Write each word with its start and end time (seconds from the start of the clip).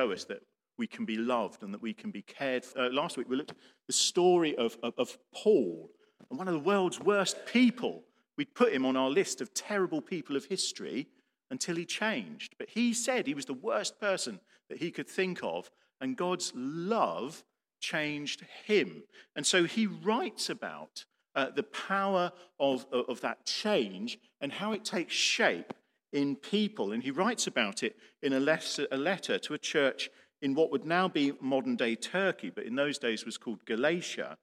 show 0.00 0.12
us 0.12 0.24
that 0.24 0.40
we 0.78 0.86
can 0.86 1.04
be 1.04 1.16
loved 1.16 1.62
and 1.62 1.74
that 1.74 1.82
we 1.82 1.92
can 1.92 2.10
be 2.10 2.22
cared 2.22 2.64
for. 2.64 2.80
Uh, 2.80 2.90
last 2.90 3.18
week 3.18 3.28
we 3.28 3.36
looked 3.36 3.50
at 3.50 3.56
the 3.86 3.92
story 3.92 4.56
of, 4.56 4.78
of, 4.82 4.94
of 4.96 5.18
Paul, 5.34 5.90
one 6.28 6.48
of 6.48 6.54
the 6.54 6.60
world's 6.60 7.00
worst 7.00 7.36
people. 7.44 8.04
We'd 8.38 8.54
put 8.54 8.72
him 8.72 8.86
on 8.86 8.96
our 8.96 9.10
list 9.10 9.40
of 9.40 9.52
terrible 9.52 10.00
people 10.00 10.36
of 10.36 10.46
history 10.46 11.08
until 11.50 11.76
he 11.76 11.84
changed. 11.84 12.54
But 12.58 12.70
he 12.70 12.94
said 12.94 13.26
he 13.26 13.34
was 13.34 13.44
the 13.44 13.52
worst 13.52 14.00
person 14.00 14.40
that 14.70 14.78
he 14.78 14.90
could 14.90 15.08
think 15.08 15.40
of, 15.42 15.70
and 16.00 16.16
God's 16.16 16.52
love 16.54 17.44
changed 17.80 18.44
him. 18.64 19.02
And 19.36 19.46
so 19.46 19.64
he 19.64 19.86
writes 19.86 20.48
about 20.48 21.04
uh, 21.34 21.50
the 21.54 21.64
power 21.64 22.32
of, 22.58 22.86
of 22.92 23.20
that 23.20 23.44
change 23.44 24.18
and 24.40 24.52
how 24.52 24.72
it 24.72 24.84
takes 24.84 25.14
shape 25.14 25.74
in 26.12 26.36
people. 26.36 26.92
And 26.92 27.02
he 27.02 27.10
writes 27.10 27.46
about 27.46 27.82
it 27.82 27.96
in 28.22 28.32
a 28.32 28.40
letter, 28.40 28.86
a 28.90 28.96
letter 28.96 29.38
to 29.38 29.54
a 29.54 29.58
church 29.58 30.10
in 30.42 30.54
what 30.54 30.70
would 30.70 30.84
now 30.84 31.08
be 31.08 31.32
modern 31.40 31.76
day 31.76 31.94
Turkey, 31.94 32.50
but 32.50 32.64
in 32.64 32.74
those 32.74 32.98
days 32.98 33.24
was 33.24 33.36
called 33.36 33.64
Galatia. 33.66 34.36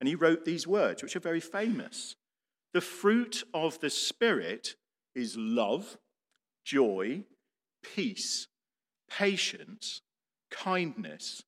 And 0.00 0.08
he 0.08 0.14
wrote 0.14 0.44
these 0.44 0.66
words, 0.66 1.02
which 1.02 1.16
are 1.16 1.20
very 1.20 1.40
famous 1.40 2.16
The 2.72 2.80
fruit 2.80 3.44
of 3.54 3.78
the 3.80 3.90
Spirit 3.90 4.74
is 5.14 5.36
love, 5.36 5.96
joy, 6.64 7.22
peace, 7.82 8.48
patience, 9.08 10.00
kindness, 10.50 11.42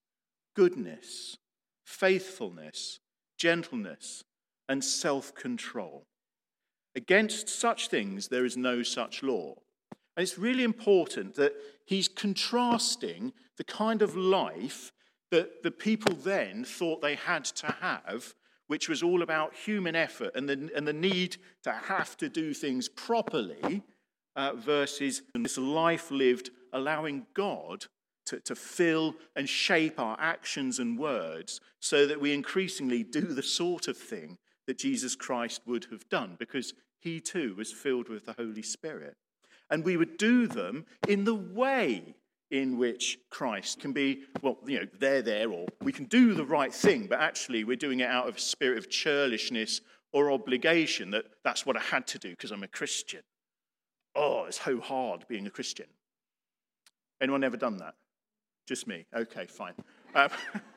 goodness, 0.55 1.37
faithfulness, 1.85 3.01
gentleness, 3.39 4.25
and 4.69 4.85
self 4.85 5.35
control. 5.35 6.05
Against 6.95 7.49
such 7.49 7.89
things, 7.89 8.29
there 8.29 8.45
is 8.45 8.57
no 8.57 8.83
such 8.83 9.23
law. 9.23 9.57
And 10.17 10.23
it's 10.23 10.39
really 10.39 10.65
important 10.65 11.35
that 11.35 11.55
he's 11.85 12.09
contrasting 12.09 13.33
the 13.57 13.65
kind 13.65 14.03
of 14.03 14.17
life 14.17 14.93
that 15.31 15.63
the 15.63 15.71
people 15.71 16.15
then 16.15 16.65
thought 16.65 17.03
they 17.03 17.17
had 17.17 17.45
to 17.45 17.67
have, 17.81 18.35
which 18.67 18.89
was 18.89 19.03
all 19.03 19.23
about 19.23 19.55
human 19.55 19.95
effort 19.95 20.33
and 20.35 20.49
the, 20.49 20.71
and 20.75 20.87
the 20.87 20.93
need 20.93 21.37
to 21.65 21.73
have 21.73 22.17
to 22.17 22.29
do 22.29 22.55
things 22.55 22.89
properly, 22.89 23.83
uh, 24.37 24.53
versus 24.55 25.23
this 25.35 25.59
life 25.59 26.11
lived 26.11 26.51
allowing 26.73 27.27
God 27.35 27.87
to, 28.27 28.41
to 28.41 28.55
fill 28.55 29.15
and 29.35 29.49
shape 29.49 29.99
our 29.99 30.17
actions 30.21 30.79
and 30.79 30.99
words 30.99 31.61
so 31.81 32.07
that 32.07 32.21
we 32.21 32.33
increasingly 32.33 33.03
do 33.03 33.21
the 33.21 33.43
sort 33.43 33.89
of 33.89 33.97
thing 33.97 34.39
that 34.67 34.79
Jesus 34.79 35.15
Christ 35.15 35.63
would 35.67 35.87
have 35.91 36.09
done, 36.09 36.37
because 36.39 36.75
he 36.99 37.21
too 37.21 37.55
was 37.57 37.73
filled 37.73 38.09
with 38.09 38.27
the 38.27 38.35
Holy 38.35 38.63
Spirit. 38.63 39.17
And 39.71 39.85
we 39.85 39.97
would 39.97 40.17
do 40.17 40.47
them 40.47 40.87
in 41.09 41.25
the 41.25 41.35
way 41.35 42.15
in 42.51 42.79
which 42.79 43.19
Christ 43.31 43.81
can 43.81 43.93
be, 43.93 44.23
well, 44.41 44.59
you 44.67 44.79
know, 44.79 44.87
they're 44.99 45.23
there, 45.23 45.51
or 45.51 45.67
we 45.83 45.93
can 45.93 46.05
do 46.05 46.35
the 46.35 46.45
right 46.45 46.73
thing, 46.73 47.07
but 47.09 47.21
actually 47.21 47.65
we're 47.65 47.77
doing 47.77 48.01
it 48.01 48.09
out 48.09 48.29
of 48.29 48.37
a 48.37 48.41
spirit 48.41 48.79
of 48.79 48.89
churlishness 48.89 49.81
or 50.13 50.31
obligation 50.31 51.11
that 51.11 51.25
that's 51.45 51.67
what 51.67 51.77
I 51.77 51.81
had 51.81 52.07
to 52.09 52.19
do 52.19 52.31
because 52.31 52.53
I'm 52.53 52.63
a 52.63 52.69
Christian. 52.69 53.23
Oh, 54.15 54.45
it's 54.45 54.63
so 54.63 54.81
hard 54.81 55.27
being 55.29 55.47
a 55.47 55.51
Christian. 55.51 55.87
Anyone 57.21 57.45
ever 57.45 57.57
done 57.57 57.79
that? 57.79 57.95
Just 58.67 58.87
me. 58.87 59.07
Okay, 59.15 59.47
fine. 59.47 59.75
Um, 60.15 60.31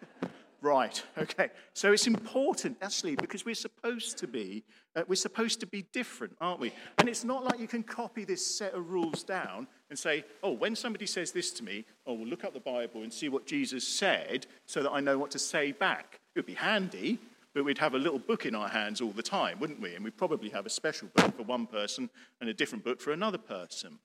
Right, 0.62 1.02
okay. 1.18 1.50
So 1.74 1.94
it's 1.94 2.08
important, 2.08 2.78
actually, 2.82 3.16
because 3.16 3.46
we're 3.46 3.56
supposed 3.56 4.18
to 4.18 4.28
be, 4.28 4.64
uh, 4.96 5.04
we're 5.08 5.16
supposed 5.16 5.62
to 5.62 5.66
be 5.66 5.86
different, 5.94 6.36
aren't 6.42 6.60
we? 6.60 6.74
And 6.98 7.08
it's 7.08 7.24
not 7.24 7.46
like 7.46 7.60
you 7.60 7.68
can 7.68 7.82
copy 7.82 8.26
this 8.26 8.46
set 8.46 8.74
of 8.74 8.90
rules 8.90 9.24
down 9.24 9.68
and 9.90 9.98
say, 9.98 10.26
oh, 10.44 10.52
when 10.52 10.76
somebody 10.76 11.06
says 11.06 11.32
this 11.32 11.52
to 11.52 11.64
me, 11.64 11.86
oh, 12.06 12.14
we'll 12.14 12.28
look 12.28 12.44
up 12.44 12.54
the 12.54 12.60
Bible 12.60 13.04
and 13.04 13.14
see 13.14 13.30
what 13.30 13.46
Jesus 13.46 13.88
said 13.88 14.48
so 14.66 14.84
that 14.84 14.92
I 14.92 15.00
know 15.00 15.18
what 15.18 15.32
to 15.32 15.40
say 15.40 15.72
back. 15.72 16.20
It 16.36 16.40
would 16.40 16.46
be 16.46 16.56
handy, 16.56 17.20
but 17.54 17.64
we'd 17.64 17.78
have 17.78 17.94
a 17.94 18.00
little 18.00 18.20
book 18.20 18.46
in 18.46 18.54
our 18.54 18.70
hands 18.70 19.00
all 19.00 19.12
the 19.12 19.24
time, 19.24 19.60
wouldn't 19.60 19.80
we? 19.80 19.96
And 19.96 20.04
we'd 20.04 20.18
probably 20.18 20.50
have 20.50 20.66
a 20.66 20.70
special 20.70 21.08
book 21.16 21.38
for 21.38 21.44
one 21.44 21.68
person 21.68 22.10
and 22.42 22.50
a 22.50 22.54
different 22.54 22.84
book 22.84 23.00
for 23.00 23.14
another 23.14 23.38
person. 23.38 24.00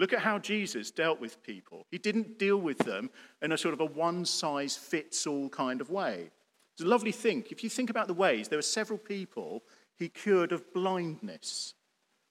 Look 0.00 0.14
at 0.14 0.20
how 0.20 0.38
Jesus 0.38 0.90
dealt 0.90 1.20
with 1.20 1.42
people. 1.42 1.84
He 1.90 1.98
didn't 1.98 2.38
deal 2.38 2.56
with 2.56 2.78
them 2.78 3.10
in 3.42 3.52
a 3.52 3.58
sort 3.58 3.74
of 3.74 3.80
a 3.80 3.84
one 3.84 4.24
size 4.24 4.74
fits 4.74 5.26
all 5.26 5.50
kind 5.50 5.82
of 5.82 5.90
way. 5.90 6.30
It's 6.72 6.82
a 6.82 6.88
lovely 6.88 7.12
thing. 7.12 7.44
If 7.50 7.62
you 7.62 7.68
think 7.68 7.90
about 7.90 8.06
the 8.06 8.14
ways, 8.14 8.48
there 8.48 8.56
were 8.56 8.62
several 8.62 8.98
people 8.98 9.62
he 9.98 10.08
cured 10.08 10.52
of 10.52 10.72
blindness. 10.72 11.74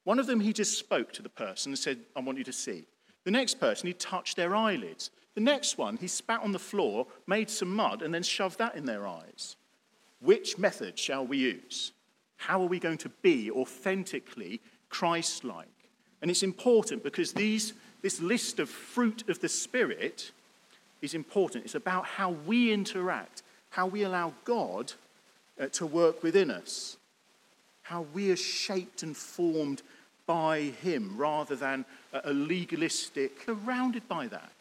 One 0.03 0.17
of 0.17 0.25
them, 0.25 0.39
he 0.39 0.51
just 0.51 0.79
spoke 0.79 1.13
to 1.13 1.21
the 1.21 1.29
person 1.29 1.71
and 1.71 1.77
said, 1.77 1.99
I 2.15 2.21
want 2.21 2.39
you 2.39 2.43
to 2.45 2.51
see. 2.51 2.87
The 3.23 3.29
next 3.29 3.59
person, 3.59 3.85
he 3.85 3.93
touched 3.93 4.35
their 4.35 4.55
eyelids. 4.55 5.11
The 5.35 5.41
next 5.41 5.77
one, 5.77 5.97
he 5.97 6.07
spat 6.07 6.41
on 6.41 6.51
the 6.51 6.57
floor, 6.57 7.05
made 7.27 7.51
some 7.51 7.75
mud, 7.75 8.01
and 8.01 8.11
then 8.11 8.23
shoved 8.23 8.57
that 8.57 8.73
in 8.73 8.85
their 8.85 9.05
eyes. 9.05 9.57
Which 10.21 10.57
method 10.57 10.97
shall 10.97 11.27
we 11.27 11.37
use? 11.37 11.91
How 12.37 12.59
are 12.63 12.67
we 12.67 12.79
going 12.79 12.97
to 12.97 13.09
be 13.21 13.51
authentically 13.51 14.59
Christ 14.89 15.43
like? 15.43 15.78
And 16.21 16.29
it's 16.29 16.43
important 16.43 17.03
because 17.03 17.33
these, 17.33 17.73
this 18.01 18.21
list 18.21 18.59
of 18.59 18.69
fruit 18.69 19.27
of 19.29 19.39
the 19.39 19.49
Spirit 19.49 20.31
is 21.01 21.13
important. 21.13 21.65
It's 21.65 21.75
about 21.75 22.05
how 22.05 22.31
we 22.45 22.73
interact, 22.73 23.43
how 23.69 23.87
we 23.87 24.03
allow 24.03 24.33
God 24.43 24.93
uh, 25.59 25.67
to 25.67 25.85
work 25.85 26.23
within 26.23 26.51
us, 26.51 26.97
how 27.83 28.05
we 28.13 28.31
are 28.31 28.37
shaped 28.37 29.03
and 29.03 29.15
formed 29.15 29.81
by 30.25 30.59
Him 30.81 31.15
rather 31.17 31.55
than 31.55 31.85
a, 32.13 32.21
a 32.25 32.33
legalistic, 32.33 33.43
surrounded 33.45 34.07
by 34.07 34.27
that. 34.27 34.51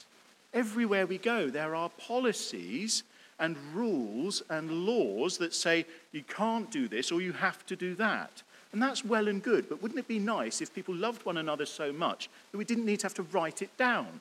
Everywhere 0.55 1.07
we 1.07 1.19
go, 1.19 1.51
there 1.51 1.75
are 1.75 1.91
policies 1.91 3.03
and 3.39 3.57
rules 3.75 4.43
and 4.49 4.71
laws 4.71 5.39
that 5.39 5.55
say 5.55 5.87
you 6.13 6.23
can't 6.23 6.71
do 6.71 6.89
this 6.89 7.13
or 7.13 7.21
you 7.21 7.33
have 7.33 7.65
to 7.67 7.77
do 7.77 7.95
that. 7.97 8.43
And 8.73 8.83
that's 8.83 9.05
well 9.05 9.29
and 9.29 9.43
good, 9.43 9.69
but 9.69 9.83
wouldn't 9.83 9.99
it 9.99 10.09
be 10.09 10.19
nice 10.19 10.61
if 10.61 10.75
people 10.75 10.95
loved 10.95 11.25
one 11.25 11.39
another 11.39 11.65
so 11.65 11.93
much 11.93 12.29
that 12.53 12.59
we 12.59 12.65
didn't 12.65 12.85
need 12.85 13.01
to 13.01 13.07
have 13.07 13.15
to 13.15 13.23
write 13.23 13.63
it 13.63 13.75
down? 13.79 14.21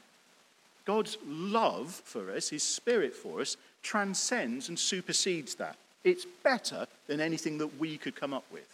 God's 0.86 1.18
love 1.28 2.02
for 2.06 2.32
us, 2.32 2.50
his 2.50 2.64
spirit 2.64 3.14
for 3.14 3.42
us, 3.42 3.58
transcends 3.84 4.70
and 4.70 4.80
supersedes 4.80 5.56
that. 5.56 5.76
It's 6.06 6.26
better 6.44 6.88
than 7.08 7.20
anything 7.20 7.58
that 7.58 7.78
we 7.78 7.98
could 7.98 8.16
come 8.16 8.34
up 8.34 8.46
with. 8.52 8.68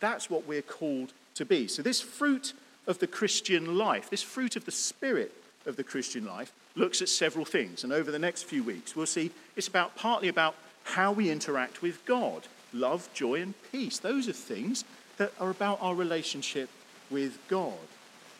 That's 0.00 0.30
what 0.30 0.46
we're 0.46 0.62
called 0.62 1.12
to 1.34 1.44
be. 1.44 1.68
So, 1.68 1.82
this 1.82 2.00
fruit 2.00 2.54
of 2.86 2.98
the 2.98 3.06
Christian 3.06 3.76
life, 3.76 4.08
this 4.08 4.22
fruit 4.22 4.56
of 4.56 4.64
the 4.64 4.70
spirit 4.70 5.32
of 5.66 5.76
the 5.76 5.84
Christian 5.84 6.24
life, 6.24 6.52
looks 6.74 7.02
at 7.02 7.08
several 7.08 7.44
things. 7.44 7.84
And 7.84 7.92
over 7.92 8.10
the 8.10 8.18
next 8.18 8.44
few 8.44 8.62
weeks, 8.62 8.96
we'll 8.96 9.06
see 9.06 9.30
it's 9.56 9.68
about 9.68 9.96
partly 9.96 10.28
about 10.28 10.54
how 10.84 11.12
we 11.12 11.30
interact 11.30 11.82
with 11.82 12.04
God 12.06 12.46
love, 12.74 13.08
joy, 13.14 13.40
and 13.40 13.54
peace. 13.72 13.98
Those 13.98 14.28
are 14.28 14.32
things 14.32 14.84
that 15.16 15.32
are 15.40 15.50
about 15.50 15.78
our 15.80 15.94
relationship 15.94 16.68
with 17.10 17.38
God. 17.48 17.72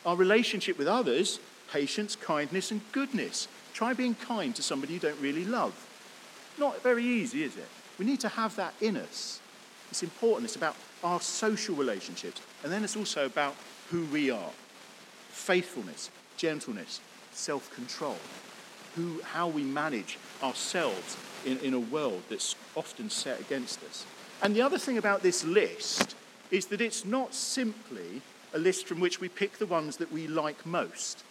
Our 0.04 0.16
relationship 0.16 0.76
with 0.76 0.88
others, 0.88 1.38
patience, 1.72 2.16
kindness, 2.16 2.70
and 2.70 2.80
goodness. 2.92 3.48
Try 3.72 3.94
being 3.94 4.14
kind 4.14 4.54
to 4.56 4.62
somebody 4.62 4.94
you 4.94 5.00
don't 5.00 5.20
really 5.20 5.44
love. 5.44 5.74
Not 6.58 6.82
very 6.82 7.04
easy, 7.04 7.42
is 7.42 7.56
it? 7.56 7.68
We 7.98 8.04
need 8.04 8.20
to 8.20 8.28
have 8.28 8.54
that 8.56 8.74
in 8.80 8.96
us. 8.96 9.40
It's 9.90 10.02
important. 10.02 10.44
It's 10.44 10.56
about 10.56 10.76
our 11.02 11.20
social 11.20 11.74
relationships. 11.74 12.40
And 12.62 12.72
then 12.72 12.84
it's 12.84 12.96
also 12.96 13.26
about 13.26 13.54
who 13.90 14.04
we 14.06 14.30
are 14.30 14.50
faithfulness, 15.30 16.10
gentleness, 16.36 17.00
self 17.32 17.72
control, 17.74 18.16
how 19.22 19.48
we 19.48 19.62
manage 19.62 20.18
ourselves 20.42 21.16
in, 21.44 21.58
in 21.58 21.74
a 21.74 21.78
world 21.78 22.22
that's 22.30 22.54
often 22.76 23.10
set 23.10 23.40
against 23.40 23.82
us. 23.84 24.06
And 24.42 24.54
the 24.54 24.62
other 24.62 24.78
thing 24.78 24.98
about 24.98 25.22
this 25.22 25.44
list 25.44 26.14
is 26.50 26.66
that 26.66 26.80
it's 26.80 27.04
not 27.04 27.34
simply 27.34 28.20
a 28.52 28.58
list 28.58 28.86
from 28.86 29.00
which 29.00 29.20
we 29.20 29.28
pick 29.28 29.58
the 29.58 29.66
ones 29.66 29.96
that 29.96 30.12
we 30.12 30.26
like 30.26 30.64
most. 30.64 31.24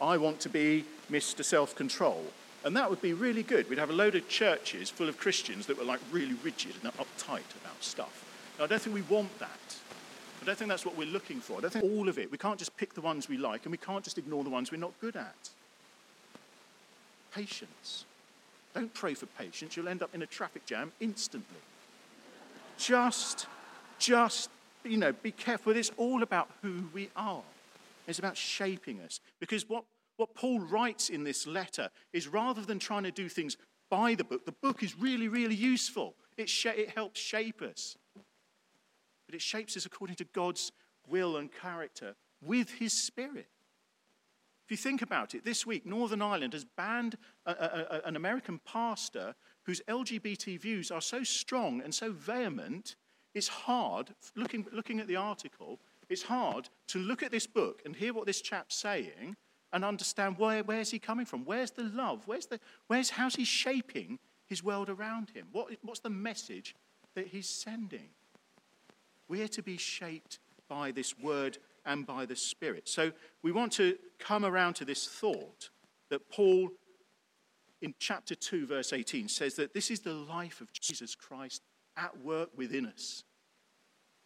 I 0.00 0.16
want 0.16 0.40
to 0.40 0.48
be 0.48 0.84
Mr. 1.10 1.44
Self 1.44 1.74
Control. 1.74 2.24
And 2.64 2.74
that 2.76 2.88
would 2.88 3.02
be 3.02 3.12
really 3.12 3.42
good. 3.42 3.68
We'd 3.68 3.78
have 3.78 3.90
a 3.90 3.94
load 3.94 4.14
of 4.14 4.26
churches 4.28 4.88
full 4.88 5.08
of 5.08 5.18
Christians 5.18 5.66
that 5.66 5.76
were 5.76 5.84
like 5.84 6.00
really 6.10 6.34
rigid 6.42 6.74
and 6.82 6.92
uptight 6.94 7.50
about 7.60 7.82
stuff. 7.82 8.24
Now, 8.58 8.64
I 8.64 8.68
don't 8.68 8.80
think 8.80 8.94
we 8.94 9.02
want 9.02 9.38
that. 9.38 9.76
I 10.40 10.46
don't 10.46 10.56
think 10.56 10.68
that's 10.68 10.86
what 10.86 10.96
we're 10.96 11.06
looking 11.06 11.40
for. 11.40 11.58
I 11.58 11.60
don't 11.62 11.72
think 11.72 11.84
all 11.84 12.08
of 12.08 12.18
it. 12.18 12.30
We 12.30 12.38
can't 12.38 12.58
just 12.58 12.76
pick 12.76 12.94
the 12.94 13.00
ones 13.00 13.28
we 13.28 13.36
like 13.36 13.64
and 13.64 13.72
we 13.72 13.78
can't 13.78 14.04
just 14.04 14.18
ignore 14.18 14.44
the 14.44 14.50
ones 14.50 14.70
we're 14.70 14.78
not 14.78 14.92
good 15.00 15.16
at. 15.16 15.50
Patience. 17.32 18.04
Don't 18.74 18.92
pray 18.94 19.14
for 19.14 19.26
patience. 19.26 19.76
You'll 19.76 19.88
end 19.88 20.02
up 20.02 20.14
in 20.14 20.22
a 20.22 20.26
traffic 20.26 20.64
jam 20.66 20.92
instantly. 21.00 21.60
Just, 22.76 23.46
just, 23.98 24.50
you 24.84 24.96
know, 24.96 25.12
be 25.12 25.32
careful. 25.32 25.76
It's 25.76 25.90
all 25.96 26.22
about 26.22 26.50
who 26.62 26.84
we 26.92 27.10
are. 27.16 27.42
It's 28.06 28.18
about 28.18 28.36
shaping 28.36 29.00
us. 29.00 29.20
Because 29.40 29.68
what, 29.68 29.84
what 30.16 30.34
Paul 30.34 30.60
writes 30.60 31.08
in 31.08 31.24
this 31.24 31.46
letter 31.46 31.90
is 32.12 32.28
rather 32.28 32.62
than 32.62 32.78
trying 32.78 33.04
to 33.04 33.10
do 33.10 33.28
things 33.28 33.56
by 33.90 34.14
the 34.14 34.24
book, 34.24 34.44
the 34.44 34.52
book 34.52 34.82
is 34.82 34.98
really, 34.98 35.28
really 35.28 35.54
useful. 35.54 36.14
It, 36.36 36.48
sh- 36.48 36.66
it 36.66 36.90
helps 36.90 37.20
shape 37.20 37.62
us. 37.62 37.96
But 38.14 39.34
it 39.34 39.42
shapes 39.42 39.76
us 39.76 39.86
according 39.86 40.16
to 40.16 40.24
God's 40.24 40.72
will 41.08 41.36
and 41.36 41.50
character 41.52 42.14
with 42.42 42.70
his 42.70 42.92
spirit. 42.92 43.46
If 44.64 44.70
you 44.70 44.76
think 44.78 45.02
about 45.02 45.34
it, 45.34 45.44
this 45.44 45.66
week, 45.66 45.84
Northern 45.84 46.22
Ireland 46.22 46.54
has 46.54 46.64
banned 46.64 47.18
a, 47.44 47.50
a, 47.52 47.54
a, 47.54 48.08
an 48.08 48.16
American 48.16 48.60
pastor 48.64 49.34
whose 49.64 49.82
LGBT 49.88 50.58
views 50.58 50.90
are 50.90 51.02
so 51.02 51.22
strong 51.22 51.82
and 51.82 51.94
so 51.94 52.12
vehement, 52.12 52.96
it's 53.34 53.48
hard, 53.48 54.14
looking, 54.36 54.66
looking 54.72 55.00
at 55.00 55.06
the 55.06 55.16
article, 55.16 55.80
it's 56.08 56.22
hard 56.22 56.68
to 56.88 56.98
look 56.98 57.22
at 57.22 57.30
this 57.30 57.46
book 57.46 57.82
and 57.84 57.94
hear 57.94 58.14
what 58.14 58.26
this 58.26 58.40
chap's 58.40 58.76
saying 58.76 59.36
and 59.72 59.84
understand 59.84 60.38
where, 60.38 60.62
where's 60.62 60.90
he 60.90 60.98
coming 60.98 61.26
from? 61.26 61.44
Where's 61.44 61.72
the 61.72 61.82
love? 61.82 62.22
Where's 62.26 62.46
the, 62.46 62.60
where's, 62.86 63.10
how's 63.10 63.34
he 63.34 63.44
shaping 63.44 64.18
his 64.46 64.62
world 64.62 64.88
around 64.88 65.30
him? 65.30 65.48
What, 65.52 65.72
what's 65.82 66.00
the 66.00 66.10
message 66.10 66.74
that 67.14 67.26
he's 67.26 67.48
sending? 67.48 68.10
We're 69.28 69.48
to 69.48 69.62
be 69.62 69.76
shaped 69.76 70.38
by 70.68 70.90
this 70.90 71.18
word 71.18 71.58
and 71.84 72.06
by 72.06 72.26
the 72.26 72.36
Spirit. 72.36 72.88
So 72.88 73.12
we 73.42 73.52
want 73.52 73.72
to 73.72 73.96
come 74.18 74.44
around 74.44 74.74
to 74.74 74.84
this 74.84 75.06
thought 75.06 75.70
that 76.10 76.30
Paul, 76.30 76.70
in 77.82 77.94
chapter 77.98 78.34
2, 78.34 78.66
verse 78.66 78.92
18, 78.92 79.28
says 79.28 79.54
that 79.56 79.74
this 79.74 79.90
is 79.90 80.00
the 80.00 80.14
life 80.14 80.60
of 80.60 80.72
Jesus 80.72 81.14
Christ 81.14 81.62
at 81.96 82.22
work 82.22 82.50
within 82.56 82.86
us. 82.86 83.24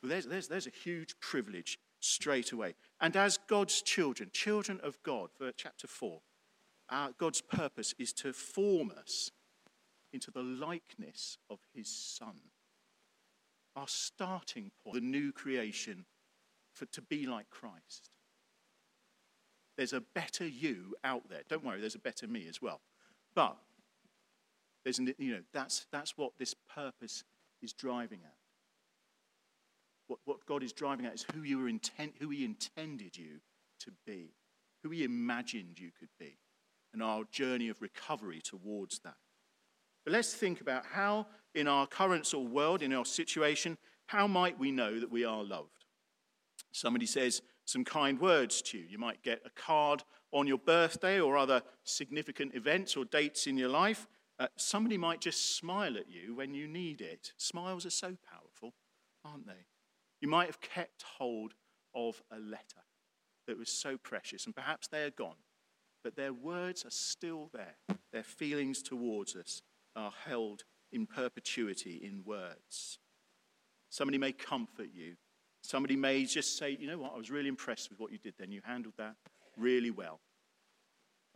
There's, 0.02 0.26
there's, 0.26 0.48
there's 0.48 0.66
a 0.66 0.70
huge 0.70 1.18
privilege 1.20 1.78
straight 2.00 2.52
away. 2.52 2.74
And 3.00 3.16
as 3.16 3.38
God's 3.48 3.82
children, 3.82 4.30
children 4.32 4.80
of 4.82 5.02
God, 5.02 5.30
chapter 5.56 5.86
4, 5.86 6.20
uh, 6.90 7.08
God's 7.18 7.40
purpose 7.40 7.94
is 7.98 8.12
to 8.14 8.32
form 8.32 8.92
us 8.98 9.30
into 10.12 10.30
the 10.30 10.42
likeness 10.42 11.38
of 11.50 11.58
his 11.74 11.88
Son. 11.88 12.40
Our 13.76 13.88
starting 13.88 14.70
point, 14.82 14.94
the 14.94 15.00
new 15.00 15.32
creation, 15.32 16.06
for 16.78 16.86
to 16.86 17.02
be 17.02 17.26
like 17.26 17.50
Christ. 17.50 18.10
There's 19.76 19.92
a 19.92 20.00
better 20.00 20.46
you 20.46 20.94
out 21.04 21.28
there. 21.28 21.42
Don't 21.48 21.64
worry, 21.64 21.80
there's 21.80 21.94
a 21.94 22.00
better 22.00 22.26
me 22.26 22.46
as 22.48 22.62
well. 22.62 22.80
But 23.34 23.56
there's 24.84 24.98
an, 24.98 25.12
you 25.18 25.34
know, 25.34 25.42
that's, 25.52 25.86
that's 25.92 26.16
what 26.16 26.32
this 26.38 26.54
purpose 26.74 27.24
is 27.62 27.72
driving 27.72 28.20
at. 28.24 28.34
What, 30.06 30.20
what 30.24 30.46
God 30.46 30.62
is 30.62 30.72
driving 30.72 31.04
at 31.04 31.14
is 31.14 31.26
who, 31.34 31.42
you 31.42 31.58
were 31.58 31.68
intent, 31.68 32.14
who 32.20 32.30
He 32.30 32.44
intended 32.44 33.16
you 33.16 33.40
to 33.80 33.92
be, 34.06 34.32
who 34.82 34.90
He 34.90 35.04
imagined 35.04 35.78
you 35.78 35.90
could 35.98 36.08
be, 36.18 36.38
and 36.92 37.02
our 37.02 37.24
journey 37.30 37.68
of 37.68 37.82
recovery 37.82 38.40
towards 38.42 39.00
that. 39.00 39.16
But 40.04 40.12
let's 40.12 40.32
think 40.32 40.60
about 40.60 40.86
how, 40.86 41.26
in 41.54 41.68
our 41.68 41.86
current 41.86 42.26
sort 42.26 42.46
of 42.46 42.52
world, 42.52 42.82
in 42.82 42.94
our 42.94 43.04
situation, 43.04 43.76
how 44.06 44.26
might 44.26 44.58
we 44.58 44.70
know 44.70 44.98
that 44.98 45.10
we 45.10 45.24
are 45.24 45.44
loved? 45.44 45.77
Somebody 46.72 47.06
says 47.06 47.42
some 47.64 47.84
kind 47.84 48.20
words 48.20 48.62
to 48.62 48.78
you. 48.78 48.84
You 48.88 48.98
might 48.98 49.22
get 49.22 49.42
a 49.44 49.50
card 49.50 50.04
on 50.32 50.46
your 50.46 50.58
birthday 50.58 51.20
or 51.20 51.36
other 51.36 51.62
significant 51.84 52.54
events 52.54 52.96
or 52.96 53.04
dates 53.04 53.46
in 53.46 53.56
your 53.56 53.68
life. 53.68 54.06
Uh, 54.38 54.46
somebody 54.56 54.96
might 54.96 55.20
just 55.20 55.56
smile 55.56 55.96
at 55.96 56.08
you 56.08 56.34
when 56.34 56.54
you 56.54 56.68
need 56.68 57.00
it. 57.00 57.32
Smiles 57.36 57.84
are 57.84 57.90
so 57.90 58.16
powerful, 58.30 58.74
aren't 59.24 59.46
they? 59.46 59.66
You 60.20 60.28
might 60.28 60.46
have 60.46 60.60
kept 60.60 61.04
hold 61.18 61.54
of 61.94 62.22
a 62.30 62.38
letter 62.38 62.84
that 63.46 63.58
was 63.58 63.70
so 63.70 63.96
precious, 63.96 64.46
and 64.46 64.54
perhaps 64.54 64.88
they 64.88 65.04
are 65.04 65.10
gone, 65.10 65.36
but 66.04 66.16
their 66.16 66.32
words 66.32 66.84
are 66.84 66.90
still 66.90 67.50
there. 67.52 67.76
Their 68.12 68.22
feelings 68.22 68.82
towards 68.82 69.34
us 69.34 69.62
are 69.96 70.12
held 70.26 70.64
in 70.92 71.06
perpetuity 71.06 72.00
in 72.02 72.22
words. 72.24 72.98
Somebody 73.90 74.18
may 74.18 74.32
comfort 74.32 74.88
you. 74.92 75.16
Somebody 75.68 75.96
may 75.96 76.24
just 76.24 76.56
say, 76.56 76.78
you 76.80 76.86
know 76.86 76.96
what, 76.96 77.12
I 77.14 77.18
was 77.18 77.30
really 77.30 77.50
impressed 77.50 77.90
with 77.90 78.00
what 78.00 78.10
you 78.10 78.16
did 78.16 78.32
then. 78.38 78.50
You 78.50 78.62
handled 78.64 78.94
that 78.96 79.16
really 79.58 79.90
well. 79.90 80.18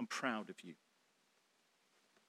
I'm 0.00 0.06
proud 0.06 0.48
of 0.48 0.56
you. 0.62 0.72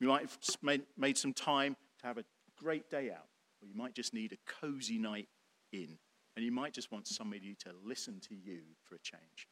You 0.01 0.09
might 0.09 0.23
have 0.23 0.81
made 0.97 1.17
some 1.17 1.31
time 1.31 1.77
to 2.01 2.07
have 2.07 2.17
a 2.17 2.25
great 2.61 2.89
day 2.89 3.09
out, 3.09 3.29
or 3.61 3.69
you 3.69 3.73
might 3.73 3.94
just 3.94 4.13
need 4.13 4.33
a 4.33 4.51
cozy 4.51 4.97
night 4.97 5.29
in. 5.71 5.97
And 6.35 6.44
you 6.44 6.51
might 6.51 6.73
just 6.73 6.91
want 6.91 7.07
somebody 7.07 7.55
to 7.63 7.69
listen 7.85 8.19
to 8.27 8.35
you 8.35 8.59
for 8.83 8.95
a 8.95 9.00
change. 9.00 9.47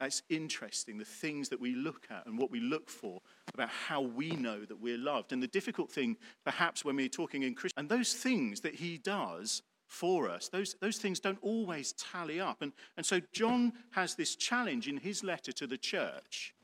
That's 0.00 0.22
interesting, 0.28 0.98
the 0.98 1.06
things 1.06 1.48
that 1.48 1.58
we 1.58 1.74
look 1.74 2.06
at 2.10 2.26
and 2.26 2.38
what 2.38 2.50
we 2.50 2.60
look 2.60 2.90
for 2.90 3.22
about 3.54 3.70
how 3.70 4.02
we 4.02 4.32
know 4.32 4.66
that 4.66 4.78
we're 4.78 4.98
loved. 4.98 5.32
And 5.32 5.42
the 5.42 5.48
difficult 5.48 5.90
thing, 5.90 6.18
perhaps, 6.44 6.84
when 6.84 6.96
we're 6.96 7.08
talking 7.08 7.44
in 7.44 7.54
Christian, 7.54 7.80
and 7.80 7.88
those 7.88 8.12
things 8.12 8.60
that 8.60 8.74
he 8.74 8.98
does 8.98 9.62
for 9.88 10.28
us, 10.28 10.48
those, 10.48 10.76
those 10.80 10.98
things 10.98 11.18
don't 11.18 11.38
always 11.42 11.92
tally 11.94 12.40
up. 12.40 12.60
And, 12.60 12.72
and 12.96 13.04
so 13.04 13.20
John 13.32 13.72
has 13.92 14.14
this 14.14 14.36
challenge 14.36 14.86
in 14.86 14.98
his 14.98 15.24
letter 15.24 15.50
to 15.52 15.66
the 15.66 15.78
church 15.78 16.54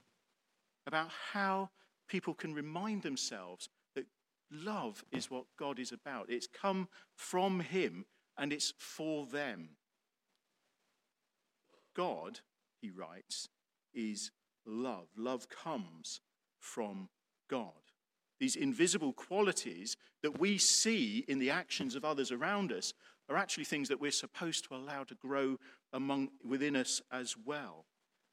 about 0.86 1.08
how 1.32 1.70
people 2.06 2.34
can 2.34 2.54
remind 2.54 3.02
themselves 3.02 3.70
that 3.94 4.04
love 4.52 5.02
is 5.10 5.30
what 5.30 5.46
God 5.58 5.78
is 5.78 5.90
about. 5.90 6.26
It's 6.28 6.46
come 6.46 6.88
from 7.16 7.60
him 7.60 8.04
and 8.36 8.52
it's 8.52 8.74
for 8.78 9.24
them. 9.26 9.70
God, 11.96 12.40
he 12.82 12.90
writes, 12.90 13.48
is 13.94 14.30
love. 14.66 15.08
Love 15.16 15.48
comes 15.48 16.20
from 16.60 17.08
God. 17.48 17.72
These 18.40 18.56
invisible 18.56 19.12
qualities 19.12 19.96
that 20.22 20.40
we 20.40 20.58
see 20.58 21.24
in 21.28 21.38
the 21.38 21.50
actions 21.50 21.94
of 21.94 22.04
others 22.04 22.32
around 22.32 22.72
us 22.72 22.92
are 23.28 23.36
actually 23.36 23.64
things 23.64 23.88
that 23.88 24.00
we're 24.00 24.10
supposed 24.10 24.64
to 24.64 24.74
allow 24.74 25.04
to 25.04 25.14
grow 25.14 25.58
among, 25.92 26.30
within 26.44 26.76
us 26.76 27.00
as 27.12 27.36
well. 27.44 27.86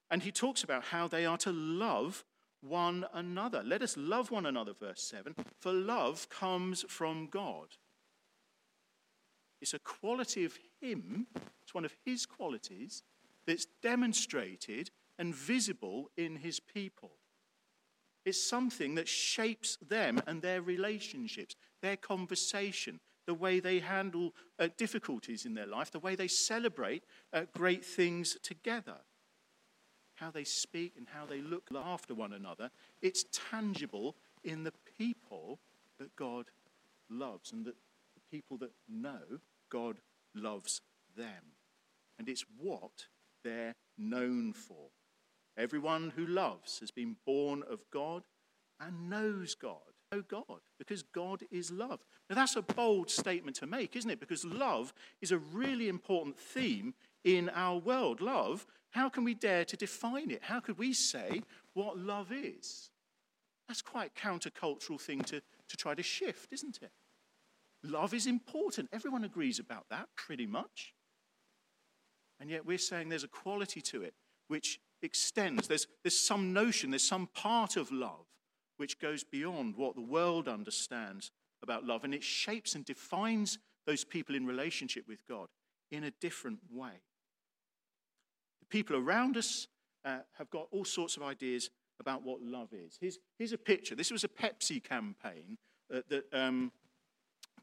And 0.09 0.23
he 0.23 0.31
talks 0.31 0.63
about 0.63 0.85
how 0.85 1.07
they 1.07 1.25
are 1.25 1.37
to 1.37 1.51
love 1.51 2.25
one 2.61 3.05
another. 3.13 3.63
Let 3.63 3.81
us 3.81 3.95
love 3.97 4.31
one 4.31 4.45
another, 4.45 4.73
verse 4.73 5.01
7, 5.03 5.35
for 5.59 5.71
love 5.71 6.29
comes 6.29 6.83
from 6.87 7.27
God. 7.27 7.67
It's 9.61 9.73
a 9.73 9.79
quality 9.79 10.43
of 10.45 10.57
Him, 10.81 11.27
it's 11.61 11.73
one 11.73 11.85
of 11.85 11.95
His 12.05 12.25
qualities 12.25 13.03
that's 13.45 13.67
demonstrated 13.81 14.89
and 15.17 15.35
visible 15.35 16.09
in 16.17 16.37
His 16.37 16.59
people. 16.59 17.11
It's 18.25 18.41
something 18.41 18.95
that 18.95 19.07
shapes 19.07 19.77
them 19.87 20.21
and 20.27 20.41
their 20.41 20.61
relationships, 20.61 21.55
their 21.81 21.97
conversation, 21.97 22.99
the 23.25 23.33
way 23.33 23.59
they 23.59 23.79
handle 23.79 24.33
uh, 24.59 24.69
difficulties 24.77 25.45
in 25.45 25.53
their 25.53 25.65
life, 25.65 25.91
the 25.91 25.99
way 25.99 26.15
they 26.15 26.27
celebrate 26.27 27.03
uh, 27.33 27.45
great 27.55 27.83
things 27.83 28.37
together, 28.43 28.97
how 30.15 30.31
they 30.31 30.43
speak 30.43 30.93
and 30.97 31.07
how 31.13 31.25
they 31.25 31.41
look 31.41 31.69
after 31.75 32.13
one 32.13 32.33
another. 32.33 32.69
It's 33.01 33.25
tangible 33.49 34.15
in 34.43 34.63
the 34.63 34.73
people 34.97 35.59
that 35.99 36.15
God 36.15 36.45
loves 37.09 37.51
and 37.51 37.65
that 37.65 37.75
the 38.15 38.37
people 38.37 38.57
that 38.57 38.71
know 38.87 39.39
God 39.71 39.97
loves 40.35 40.81
them. 41.15 41.55
And 42.19 42.29
it's 42.29 42.45
what 42.59 43.07
they're 43.43 43.75
known 43.97 44.53
for. 44.53 44.89
Everyone 45.57 46.13
who 46.15 46.25
loves 46.25 46.79
has 46.79 46.91
been 46.91 47.17
born 47.25 47.63
of 47.69 47.79
God 47.91 48.23
and 48.79 49.09
knows 49.09 49.55
God. 49.55 49.77
Know 50.11 50.23
God, 50.27 50.59
because 50.77 51.03
God 51.03 51.43
is 51.51 51.71
love. 51.71 51.99
Now, 52.29 52.35
that's 52.35 52.57
a 52.57 52.61
bold 52.61 53.09
statement 53.09 53.55
to 53.57 53.67
make, 53.67 53.95
isn't 53.95 54.11
it? 54.11 54.19
Because 54.19 54.43
love 54.43 54.93
is 55.21 55.31
a 55.31 55.37
really 55.37 55.87
important 55.87 56.37
theme 56.37 56.93
in 57.23 57.49
our 57.49 57.77
world. 57.77 58.19
Love, 58.19 58.67
how 58.89 59.07
can 59.07 59.23
we 59.23 59.33
dare 59.33 59.63
to 59.65 59.77
define 59.77 60.29
it? 60.31 60.43
How 60.43 60.59
could 60.59 60.77
we 60.77 60.91
say 60.91 61.43
what 61.73 61.97
love 61.97 62.31
is? 62.31 62.89
That's 63.67 63.81
quite 63.81 64.11
a 64.15 64.19
countercultural 64.19 64.99
thing 64.99 65.21
to, 65.21 65.41
to 65.69 65.77
try 65.77 65.95
to 65.95 66.03
shift, 66.03 66.51
isn't 66.51 66.79
it? 66.81 66.91
Love 67.83 68.13
is 68.13 68.27
important. 68.27 68.89
Everyone 68.91 69.23
agrees 69.23 69.59
about 69.59 69.85
that, 69.89 70.09
pretty 70.17 70.45
much. 70.45 70.93
And 72.41 72.49
yet 72.49 72.65
we're 72.65 72.77
saying 72.77 73.07
there's 73.07 73.23
a 73.23 73.29
quality 73.29 73.79
to 73.81 74.01
it 74.01 74.13
which 74.49 74.81
extends. 75.03 75.67
There's, 75.67 75.87
there's 76.03 76.19
some 76.19 76.53
notion, 76.53 76.91
there's 76.91 77.07
some 77.07 77.27
part 77.27 77.77
of 77.77 77.91
love 77.91 78.25
which 78.77 78.99
goes 78.99 79.23
beyond 79.23 79.75
what 79.77 79.95
the 79.95 80.01
world 80.01 80.47
understands 80.47 81.31
about 81.61 81.85
love. 81.85 82.03
And 82.03 82.15
it 82.15 82.23
shapes 82.23 82.73
and 82.73 82.83
defines 82.83 83.59
those 83.85 84.03
people 84.03 84.33
in 84.35 84.45
relationship 84.45 85.07
with 85.07 85.27
God 85.27 85.47
in 85.91 86.03
a 86.03 86.11
different 86.19 86.59
way. 86.71 87.01
The 88.59 88.65
people 88.67 88.95
around 88.95 89.37
us 89.37 89.67
uh, 90.03 90.19
have 90.37 90.49
got 90.49 90.67
all 90.71 90.85
sorts 90.85 91.15
of 91.15 91.23
ideas 91.23 91.69
about 91.99 92.23
what 92.23 92.41
love 92.41 92.69
is. 92.73 92.97
Here's, 92.99 93.19
here's 93.37 93.53
a 93.53 93.57
picture. 93.57 93.93
This 93.93 94.11
was 94.11 94.23
a 94.23 94.27
Pepsi 94.27 94.83
campaign 94.83 95.57
uh, 95.93 96.01
that 96.09 96.23
um, 96.33 96.71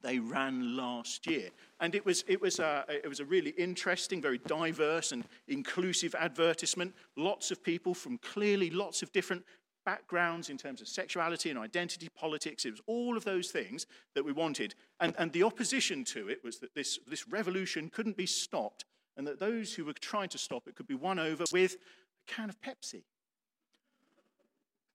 they 0.03 0.19
ran 0.19 0.77
last 0.77 1.27
year. 1.27 1.51
And 1.81 1.95
it 1.95 2.05
was, 2.05 2.25
it, 2.27 2.41
was 2.41 2.59
a, 2.59 2.85
it 2.89 3.09
was 3.09 3.21
a 3.21 3.25
really 3.25 3.51
interesting, 3.51 4.21
very 4.21 4.39
diverse 4.39 5.13
and 5.13 5.25
inclusive 5.47 6.15
advertisement. 6.15 6.95
Lots 7.17 7.51
of 7.51 7.63
people 7.63 7.95
from 7.95 8.19
clearly 8.19 8.71
lots 8.71 9.03
of 9.03 9.13
different 9.13 9.45
backgrounds 9.85 10.51
in 10.51 10.59
terms 10.59 10.81
of 10.81 10.89
sexuality 10.89 11.51
and 11.51 11.59
identity 11.59 12.09
politics. 12.15 12.65
It 12.65 12.73
was 12.73 12.83
all 12.87 13.17
of 13.17 13.25
those 13.25 13.49
things 13.51 13.87
that 14.15 14.25
we 14.25 14.33
wanted. 14.33 14.75
And, 15.01 15.15
and 15.19 15.33
the 15.33 15.43
opposition 15.45 16.05
to 16.05 16.29
it 16.29 16.45
was 16.45 16.59
that 16.59 16.75
this, 16.75 16.99
this 17.07 17.27
revolution 17.27 17.89
couldn't 17.89 18.17
be 18.17 18.27
stopped 18.27 18.85
and 19.17 19.27
that 19.27 19.41
those 19.41 19.75
who 19.75 19.85
were 19.85 19.95
trying 19.95 20.29
to 20.29 20.39
stop 20.39 20.69
it 20.69 20.77
could 20.77 20.87
be 20.87 20.95
won 20.95 21.19
over 21.19 21.45
with 21.53 21.77
a 21.77 22.33
can 22.33 22.51
of 22.51 22.61
Pepsi. 22.61 23.03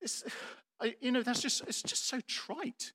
It's, 0.01 0.23
I, 0.79 0.95
you 1.01 1.11
know, 1.11 1.23
that's 1.23 1.41
just, 1.41 1.61
it's 1.67 1.81
just 1.81 2.07
so 2.07 2.19
trite. 2.27 2.93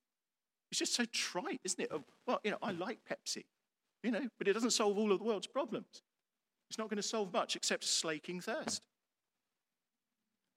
It's 0.71 0.79
just 0.79 0.95
so 0.95 1.05
trite, 1.07 1.61
isn't 1.65 1.81
it? 1.81 1.91
Well, 2.27 2.41
you 2.45 2.51
know, 2.51 2.59
I 2.63 2.73
like 2.73 2.99
Pepsi, 3.09 3.45
you 4.03 4.11
know, 4.11 4.29
but 4.39 4.49
it 4.49 4.53
doesn't 4.53 4.73
solve 4.73 4.99
all 4.99 5.13
of 5.13 5.19
the 5.19 5.25
world's 5.25 5.47
problems. 5.47 6.03
It's 6.69 6.79
not 6.79 6.89
going 6.89 6.99
to 6.99 7.03
solve 7.03 7.33
much 7.33 7.57
except 7.57 7.85
slaking 7.85 8.41
thirst. 8.41 8.83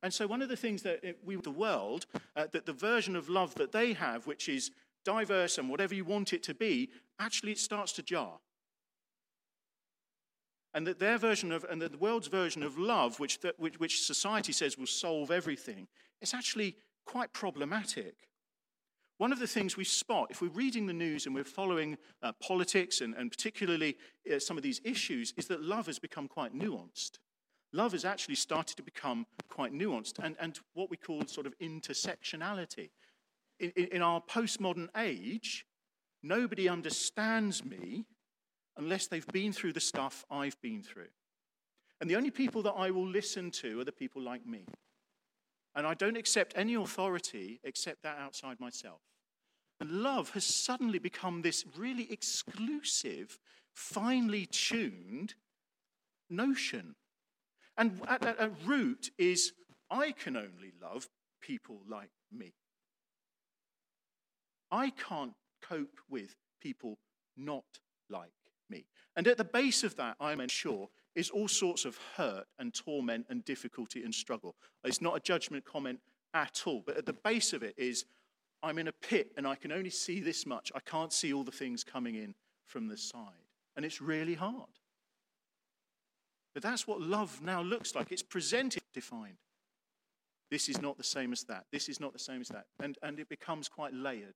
And 0.04 0.14
so, 0.14 0.28
one 0.28 0.42
of 0.42 0.50
the 0.50 0.58
things 0.58 0.82
that 0.84 1.00
we, 1.24 1.36
the 1.36 1.52
world, 1.52 2.08
uh, 2.36 2.48
that 2.52 2.66
the 2.66 2.74
version 2.74 3.16
of 3.16 3.30
love 3.30 3.56
that 3.56 3.72
they 3.72 3.94
have, 3.94 4.26
which 4.26 4.50
is 4.50 4.72
diverse 5.06 5.58
and 5.58 5.70
whatever 5.70 5.96
you 5.96 6.04
want 6.04 6.34
it 6.34 6.44
to 6.44 6.54
be, 6.54 6.90
actually 7.20 7.52
it 7.52 7.60
starts 7.60 7.92
to 7.94 8.04
jar. 8.04 8.40
And 10.74 10.88
that 10.88 11.00
their 11.00 11.18
version 11.18 11.52
of, 11.52 11.66
and 11.70 11.82
that 11.82 11.92
the 11.92 11.98
world's 11.98 12.28
version 12.28 12.64
of 12.64 12.78
love, 12.78 13.20
which, 13.20 13.40
which, 13.58 13.80
which 13.80 14.06
society 14.06 14.54
says 14.54 14.78
will 14.78 14.88
solve 14.88 15.30
everything, 15.30 15.88
is 16.22 16.34
actually 16.34 16.78
quite 17.06 17.34
problematic. 17.34 18.16
One 19.22 19.32
of 19.32 19.38
the 19.38 19.46
things 19.46 19.78
we 19.78 19.84
spot, 19.84 20.32
if 20.32 20.42
we're 20.42 20.50
reading 20.50 20.88
the 20.88 20.94
news 20.94 21.28
and 21.28 21.36
we're 21.36 21.44
following 21.44 21.96
uh, 22.24 22.32
politics 22.42 23.02
and, 23.02 23.14
and 23.14 23.30
particularly 23.30 23.96
uh, 24.34 24.40
some 24.40 24.58
of 24.58 24.64
these 24.64 24.82
issues, 24.84 25.32
is 25.38 25.46
that 25.46 25.62
love 25.62 25.86
has 25.86 26.00
become 26.00 26.28
quite 26.28 26.56
nuanced. 26.56 27.20
Love 27.72 27.92
has 27.92 28.04
actually 28.04 28.34
started 28.34 28.78
to 28.78 28.82
become 28.82 29.28
quite 29.48 29.74
nuanced 29.74 30.18
and, 30.24 30.36
and 30.40 30.60
what 30.74 30.90
we 30.90 30.98
call 30.98 31.24
sort 31.28 31.46
of 31.46 31.54
intersectionality. 31.60 32.90
In, 33.60 33.72
in, 33.76 33.86
in 33.92 34.02
our 34.02 34.22
postmodern 34.22 34.88
age, 34.98 35.68
nobody 36.24 36.68
understands 36.68 37.64
me 37.64 38.08
unless 38.76 39.06
they've 39.06 39.28
been 39.28 39.54
through 39.54 39.74
the 39.74 39.80
stuff 39.80 40.26
I've 40.32 40.60
been 40.64 40.82
through. 40.82 41.14
And 42.00 42.10
the 42.10 42.16
only 42.16 42.32
people 42.32 42.64
that 42.64 42.74
I 42.74 42.90
will 42.90 43.08
listen 43.08 43.52
to 43.52 43.82
are 43.82 43.86
the 43.86 43.92
people 43.92 44.24
like 44.24 44.48
me. 44.48 44.66
And 45.76 45.86
I 45.86 45.94
don't 45.94 46.18
accept 46.18 46.54
any 46.56 46.74
authority 46.74 47.60
except 47.64 48.02
that 48.02 48.18
outside 48.18 48.60
myself. 48.60 49.02
Love 49.88 50.32
has 50.32 50.46
suddenly 50.46 51.00
become 51.00 51.42
this 51.42 51.66
really 51.78 52.12
exclusive, 52.12 53.40
finely 53.74 54.46
tuned 54.46 55.36
notion. 56.30 56.96
And 57.78 58.02
at, 58.08 58.26
at, 58.26 58.40
at 58.40 58.52
root 58.66 59.12
is 59.18 59.54
I 59.90 60.12
can 60.12 60.36
only 60.38 60.74
love 60.82 61.10
people 61.42 61.82
like 61.88 62.12
me. 62.32 62.54
I 64.72 64.92
can't 64.92 65.34
cope 65.62 66.00
with 66.10 66.36
people 66.62 66.98
not 67.36 67.80
like 68.10 68.32
me. 68.70 68.86
And 69.16 69.28
at 69.28 69.38
the 69.38 69.44
base 69.44 69.84
of 69.84 69.98
that, 69.98 70.16
I'm 70.20 70.48
sure, 70.48 70.90
is 71.16 71.30
all 71.30 71.48
sorts 71.48 71.84
of 71.84 72.00
hurt 72.16 72.46
and 72.58 72.74
torment 72.74 73.26
and 73.30 73.44
difficulty 73.44 74.04
and 74.04 74.16
struggle. 74.16 74.56
It's 74.86 75.02
not 75.02 75.18
a 75.18 75.20
judgment 75.20 75.66
comment 75.66 76.00
at 76.34 76.62
all, 76.66 76.82
but 76.86 76.98
at 76.98 77.06
the 77.06 77.14
base 77.14 77.52
of 77.52 77.64
it 77.64 77.76
is 77.78 78.06
I'm 78.64 78.78
in 78.78 78.88
a 78.88 78.92
pit 78.92 79.32
and 79.38 79.48
I 79.48 79.56
can 79.56 79.72
only 79.72 79.90
see 79.90 80.20
this 80.20 80.46
much. 80.46 80.72
I 80.76 80.80
can't 80.80 81.12
see 81.12 81.34
all 81.34 81.44
the 81.44 81.52
things 81.52 81.84
coming 81.84 82.16
in 82.16 82.36
from 82.68 82.88
the 82.88 82.98
side. 82.98 83.48
And 83.76 83.86
it's 83.86 84.02
really 84.02 84.36
hard. 84.36 84.70
But 86.54 86.64
that's 86.64 86.86
what 86.86 87.02
love 87.02 87.42
now 87.42 87.62
looks 87.62 87.96
like. 87.96 88.12
It's 88.12 88.24
presented, 88.24 88.84
defined. 88.94 89.38
This 90.50 90.68
is 90.68 90.82
not 90.82 90.98
the 90.98 91.04
same 91.04 91.32
as 91.32 91.44
that. 91.46 91.66
This 91.72 91.88
is 91.88 92.00
not 92.00 92.12
the 92.12 92.20
same 92.20 92.42
as 92.42 92.50
that. 92.50 92.66
And, 92.84 92.98
and 93.02 93.20
it 93.20 93.30
becomes 93.30 93.70
quite 93.70 93.94
layered. 93.94 94.36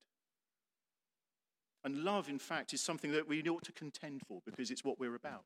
And 1.83 2.03
love, 2.03 2.29
in 2.29 2.39
fact, 2.39 2.73
is 2.73 2.81
something 2.81 3.11
that 3.11 3.27
we 3.27 3.43
ought 3.47 3.63
to 3.65 3.73
contend 3.73 4.21
for 4.27 4.39
because 4.45 4.71
it's 4.71 4.83
what 4.83 4.99
we're 4.99 5.15
about. 5.15 5.43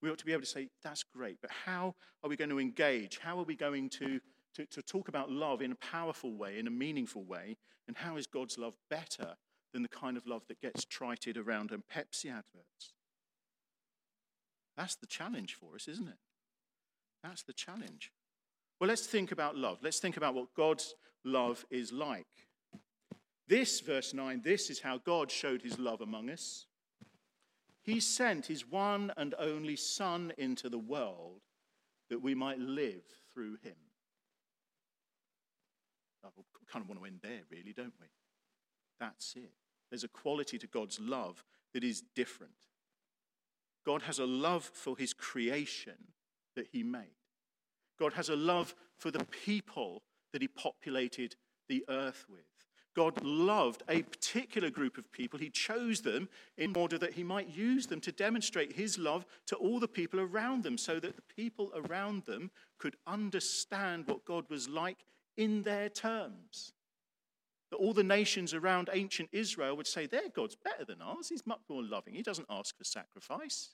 We 0.00 0.10
ought 0.10 0.18
to 0.18 0.24
be 0.24 0.32
able 0.32 0.42
to 0.42 0.48
say, 0.48 0.68
that's 0.82 1.02
great, 1.02 1.38
but 1.42 1.50
how 1.66 1.94
are 2.22 2.30
we 2.30 2.36
going 2.36 2.50
to 2.50 2.58
engage? 2.58 3.18
How 3.18 3.38
are 3.38 3.44
we 3.44 3.54
going 3.54 3.90
to, 3.90 4.20
to, 4.54 4.66
to 4.66 4.82
talk 4.82 5.08
about 5.08 5.30
love 5.30 5.62
in 5.62 5.72
a 5.72 5.76
powerful 5.76 6.34
way, 6.34 6.58
in 6.58 6.66
a 6.66 6.70
meaningful 6.70 7.24
way? 7.24 7.56
And 7.88 7.96
how 7.96 8.16
is 8.16 8.26
God's 8.26 8.58
love 8.58 8.74
better 8.90 9.36
than 9.72 9.82
the 9.82 9.88
kind 9.88 10.16
of 10.16 10.26
love 10.26 10.42
that 10.48 10.60
gets 10.60 10.84
trited 10.84 11.36
around 11.36 11.72
on 11.72 11.82
Pepsi 11.92 12.26
adverts? 12.26 12.92
That's 14.76 14.96
the 14.96 15.06
challenge 15.06 15.54
for 15.54 15.74
us, 15.74 15.88
isn't 15.88 16.08
it? 16.08 16.18
That's 17.22 17.42
the 17.42 17.52
challenge. 17.52 18.12
Well, 18.80 18.88
let's 18.88 19.06
think 19.06 19.32
about 19.32 19.56
love. 19.56 19.78
Let's 19.82 20.00
think 20.00 20.16
about 20.16 20.34
what 20.34 20.54
God's 20.54 20.94
love 21.24 21.64
is 21.70 21.92
like. 21.92 22.26
This, 23.48 23.80
verse 23.80 24.14
9, 24.14 24.40
this 24.42 24.70
is 24.70 24.80
how 24.80 24.98
God 24.98 25.30
showed 25.30 25.62
his 25.62 25.78
love 25.78 26.00
among 26.00 26.30
us. 26.30 26.66
He 27.82 28.00
sent 28.00 28.46
his 28.46 28.66
one 28.66 29.12
and 29.16 29.34
only 29.38 29.76
Son 29.76 30.32
into 30.38 30.68
the 30.68 30.78
world 30.78 31.42
that 32.08 32.22
we 32.22 32.34
might 32.34 32.58
live 32.58 33.02
through 33.32 33.56
him. 33.62 33.74
Kind 36.70 36.84
of 36.84 36.88
want 36.88 37.00
to 37.00 37.06
end 37.06 37.20
there, 37.22 37.40
really, 37.50 37.72
don't 37.72 37.92
we? 38.00 38.06
That's 38.98 39.34
it. 39.36 39.52
There's 39.90 40.04
a 40.04 40.08
quality 40.08 40.58
to 40.58 40.66
God's 40.66 40.98
love 41.00 41.44
that 41.74 41.84
is 41.84 42.02
different. 42.14 42.52
God 43.84 44.02
has 44.02 44.18
a 44.18 44.26
love 44.26 44.64
for 44.64 44.96
his 44.96 45.12
creation 45.12 46.12
that 46.56 46.68
he 46.72 46.82
made. 46.82 47.18
God 47.98 48.14
has 48.14 48.28
a 48.28 48.36
love 48.36 48.74
for 48.98 49.10
the 49.10 49.24
people 49.24 50.02
that 50.32 50.40
he 50.40 50.48
populated 50.48 51.36
the 51.68 51.84
earth 51.88 52.26
with. 52.28 52.40
God 52.94 53.22
loved 53.24 53.82
a 53.88 54.02
particular 54.02 54.70
group 54.70 54.98
of 54.98 55.10
people. 55.12 55.38
He 55.38 55.50
chose 55.50 56.02
them 56.02 56.28
in 56.58 56.76
order 56.76 56.98
that 56.98 57.14
he 57.14 57.22
might 57.22 57.48
use 57.48 57.86
them 57.86 58.00
to 58.00 58.12
demonstrate 58.12 58.76
his 58.76 58.98
love 58.98 59.24
to 59.46 59.56
all 59.56 59.80
the 59.80 59.88
people 59.88 60.20
around 60.20 60.62
them, 60.62 60.76
so 60.76 61.00
that 61.00 61.16
the 61.16 61.22
people 61.34 61.72
around 61.74 62.24
them 62.24 62.50
could 62.78 62.96
understand 63.06 64.06
what 64.06 64.24
God 64.24 64.44
was 64.50 64.68
like 64.68 65.04
in 65.36 65.62
their 65.62 65.88
terms. 65.88 66.72
That 67.70 67.78
all 67.78 67.94
the 67.94 68.04
nations 68.04 68.52
around 68.52 68.90
ancient 68.92 69.30
Israel 69.32 69.76
would 69.76 69.86
say, 69.86 70.06
Their 70.06 70.28
God's 70.28 70.56
better 70.56 70.84
than 70.84 71.00
ours. 71.00 71.28
He's 71.30 71.46
much 71.46 71.62
more 71.68 71.82
loving. 71.82 72.14
He 72.14 72.22
doesn't 72.22 72.48
ask 72.50 72.76
for 72.76 72.84
sacrifice. 72.84 73.70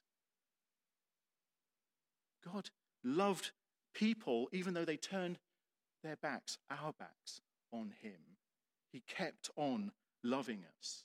God 2.44 2.70
loved 3.04 3.50
people 3.94 4.48
even 4.52 4.74
though 4.74 4.84
they 4.84 4.96
turned 4.96 5.38
their 6.04 6.16
backs, 6.16 6.58
our 6.70 6.92
backs, 6.92 7.40
on 7.72 7.92
him 8.00 8.38
he 8.90 9.02
kept 9.06 9.50
on 9.56 9.92
loving 10.24 10.64
us, 10.78 11.04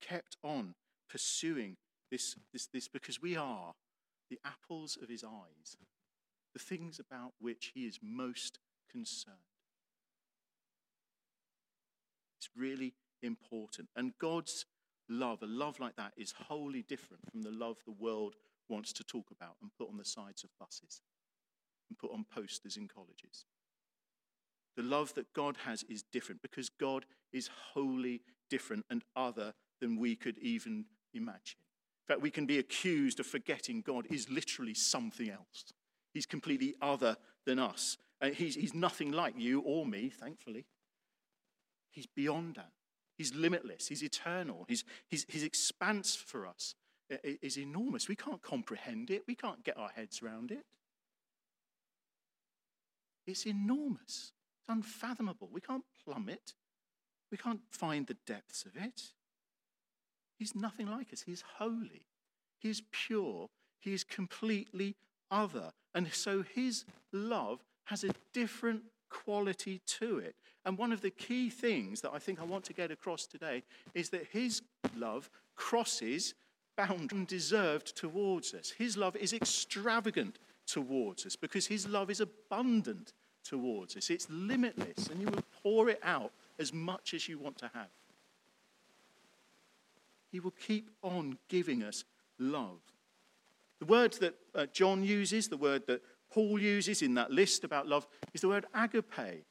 kept 0.00 0.36
on 0.42 0.74
pursuing 1.08 1.76
this, 2.10 2.36
this, 2.52 2.66
this 2.66 2.88
because 2.88 3.20
we 3.20 3.36
are 3.36 3.74
the 4.30 4.38
apples 4.44 4.98
of 5.00 5.08
his 5.08 5.24
eyes, 5.24 5.76
the 6.52 6.58
things 6.58 6.98
about 6.98 7.32
which 7.38 7.72
he 7.74 7.86
is 7.86 7.98
most 8.02 8.58
concerned. 8.90 9.36
It's 12.38 12.50
really 12.56 12.94
important. 13.22 13.88
And 13.96 14.12
God's 14.20 14.64
love, 15.08 15.42
a 15.42 15.46
love 15.46 15.80
like 15.80 15.96
that, 15.96 16.12
is 16.16 16.32
wholly 16.48 16.82
different 16.82 17.22
from 17.30 17.42
the 17.42 17.50
love 17.50 17.76
the 17.84 17.92
world 17.92 18.34
wants 18.68 18.92
to 18.92 19.04
talk 19.04 19.30
about 19.30 19.56
and 19.62 19.70
put 19.78 19.88
on 19.88 19.96
the 19.96 20.04
sides 20.04 20.44
of 20.44 20.50
buses 20.58 21.02
and 21.88 21.98
put 21.98 22.12
on 22.12 22.24
posters 22.32 22.76
in 22.76 22.86
colleges. 22.86 23.46
The 24.76 24.82
love 24.82 25.14
that 25.14 25.32
God 25.32 25.56
has 25.64 25.82
is 25.84 26.04
different 26.12 26.42
because 26.42 26.68
God 26.68 27.04
is 27.32 27.50
wholly 27.72 28.20
different 28.48 28.84
and 28.90 29.02
other 29.16 29.54
than 29.80 29.98
we 29.98 30.14
could 30.14 30.38
even 30.38 30.84
imagine. 31.14 31.58
In 32.08 32.14
fact, 32.14 32.22
we 32.22 32.30
can 32.30 32.46
be 32.46 32.58
accused 32.58 33.20
of 33.20 33.26
forgetting 33.26 33.82
God 33.82 34.06
is 34.10 34.30
literally 34.30 34.74
something 34.74 35.30
else. 35.30 35.64
He's 36.14 36.26
completely 36.26 36.74
other 36.80 37.16
than 37.44 37.58
us. 37.58 37.96
And 38.20 38.34
he's, 38.34 38.54
he's 38.54 38.74
nothing 38.74 39.12
like 39.12 39.34
you 39.36 39.60
or 39.60 39.86
me, 39.86 40.10
thankfully. 40.10 40.64
He's 41.90 42.06
beyond 42.06 42.56
that. 42.56 42.72
He's 43.16 43.34
limitless. 43.34 43.88
He's 43.88 44.02
eternal. 44.02 44.64
His, 44.68 44.84
his, 45.08 45.26
his 45.28 45.42
expanse 45.42 46.14
for 46.14 46.46
us 46.46 46.74
is 47.22 47.58
enormous. 47.58 48.08
We 48.08 48.16
can't 48.16 48.42
comprehend 48.42 49.10
it. 49.10 49.24
We 49.26 49.34
can't 49.34 49.64
get 49.64 49.76
our 49.76 49.88
heads 49.88 50.22
around 50.22 50.50
it. 50.50 50.64
It's 53.26 53.46
enormous 53.46 54.32
It's 54.60 54.68
unfathomable. 54.68 55.50
We 55.52 55.60
can't 55.60 55.84
plumb 56.04 56.28
it, 56.28 56.54
we 57.30 57.36
can't 57.36 57.60
find 57.70 58.06
the 58.06 58.16
depths 58.26 58.64
of 58.64 58.74
it. 58.76 59.12
He's 60.38 60.54
nothing 60.54 60.86
like 60.86 61.12
us. 61.12 61.22
He's 61.22 61.44
holy, 61.58 62.06
He's 62.58 62.82
pure, 62.90 63.48
He 63.80 63.92
is 63.92 64.02
completely 64.02 64.96
other. 65.30 65.72
And 65.94 66.10
so 66.12 66.42
His 66.42 66.84
love 67.12 67.64
has 67.84 68.02
a 68.04 68.14
different 68.32 68.84
quality 69.08 69.80
to 69.86 70.18
it. 70.18 70.34
And 70.64 70.76
one 70.76 70.92
of 70.92 71.00
the 71.00 71.10
key 71.10 71.50
things 71.50 72.00
that 72.02 72.12
I 72.12 72.18
think 72.18 72.40
I 72.40 72.44
want 72.44 72.64
to 72.64 72.72
get 72.72 72.90
across 72.90 73.26
today 73.26 73.62
is 73.94 74.10
that 74.10 74.26
His 74.30 74.62
love 74.96 75.30
crosses 75.56 76.34
bound 76.76 77.12
and 77.12 77.26
deserved 77.26 77.96
towards 77.96 78.54
us. 78.54 78.70
His 78.70 78.96
love 78.96 79.16
is 79.16 79.32
extravagant 79.32 80.38
towards 80.66 81.26
us 81.26 81.36
because 81.36 81.66
His 81.66 81.88
love 81.88 82.10
is 82.10 82.20
abundant 82.20 83.12
towards 83.44 83.96
us. 83.96 84.10
It's 84.10 84.28
limitless, 84.30 85.08
and 85.08 85.20
you 85.20 85.26
will 85.28 85.44
pour 85.62 85.88
it 85.88 86.00
out 86.02 86.32
as 86.58 86.72
much 86.72 87.14
as 87.14 87.28
you 87.28 87.38
want 87.38 87.58
to 87.58 87.70
have. 87.74 87.88
He 90.30 90.40
will 90.40 90.52
keep 90.52 90.90
on 91.02 91.38
giving 91.48 91.82
us 91.82 92.04
love. 92.38 92.80
The 93.78 93.86
word 93.86 94.12
that 94.14 94.34
uh, 94.54 94.66
John 94.72 95.02
uses, 95.02 95.48
the 95.48 95.56
word 95.56 95.86
that 95.86 96.02
Paul 96.30 96.60
uses 96.60 97.02
in 97.02 97.14
that 97.14 97.30
list 97.30 97.64
about 97.64 97.86
love 97.86 98.06
is 98.34 98.42
the 98.42 98.48
word 98.48 98.66
agape. 98.74 99.44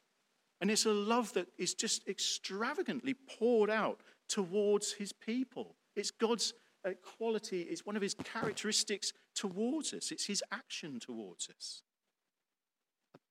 And 0.60 0.72
it's 0.72 0.86
a 0.86 0.92
love 0.92 1.34
that 1.34 1.48
is 1.58 1.74
just 1.74 2.08
extravagantly 2.08 3.14
poured 3.14 3.70
out 3.70 4.02
towards 4.28 4.94
his 4.94 5.14
people. 5.14 5.76
It's 5.96 6.12
God's 6.12 6.54
uh, 6.86 6.92
quality, 7.18 7.62
it's 7.62 7.86
one 7.86 7.96
of 7.96 8.02
his 8.02 8.16
characteristics 8.16 9.14
towards 9.36 9.94
us, 9.94 10.12
it's 10.12 10.26
his 10.26 10.44
action 10.52 11.00
towards 11.00 11.50
us. 11.50 11.82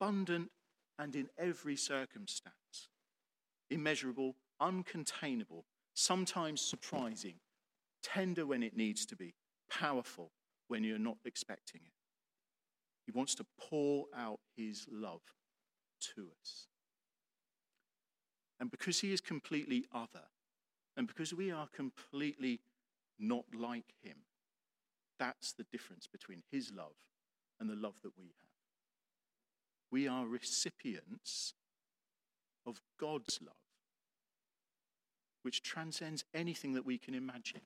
Abundant 0.01 0.51
and 0.99 1.15
in 1.15 1.29
every 1.39 1.77
circumstance, 1.77 2.89
immeasurable, 3.71 4.37
uncontainable, 4.61 5.65
sometimes 5.95 6.61
surprising, 6.61 7.35
tender 8.03 8.47
when 8.47 8.63
it 8.63 8.77
needs 8.77 9.07
to 9.07 9.17
be, 9.17 9.35
powerful 9.71 10.31
when 10.69 10.85
you're 10.85 10.99
not 10.99 11.19
expecting 11.25 11.81
it. 11.85 11.96
He 13.07 13.13
wants 13.13 13.37
to 13.37 13.47
pour 13.59 14.07
out 14.15 14.41
his 14.57 14.87
love 14.91 15.23
to 16.15 16.29
us. 16.41 16.67
And 18.59 18.71
because 18.71 19.01
he 19.01 19.13
is 19.13 19.21
completely 19.21 19.87
other, 19.95 20.27
and 20.97 21.07
because 21.07 21.33
we 21.33 21.53
are 21.53 21.69
completely 21.69 22.61
not 23.19 23.45
like 23.57 23.95
him, 24.03 24.17
that's 25.19 25.53
the 25.53 25.67
difference 25.71 26.07
between 26.07 26.43
his 26.51 26.73
love 26.73 26.97
and 27.61 27.71
the 27.71 27.77
love 27.77 28.03
that 28.03 28.19
we 28.19 28.25
have. 28.25 28.33
We 29.91 30.09
are 30.09 30.27
recipients 30.27 31.55
of 32.67 32.81
God's 32.99 33.39
love, 33.41 33.55
which 35.43 35.63
transcends 35.63 36.25
anything 36.35 36.73
that 36.73 36.85
we 36.85 36.99
can 36.99 37.15
imagine, 37.15 37.63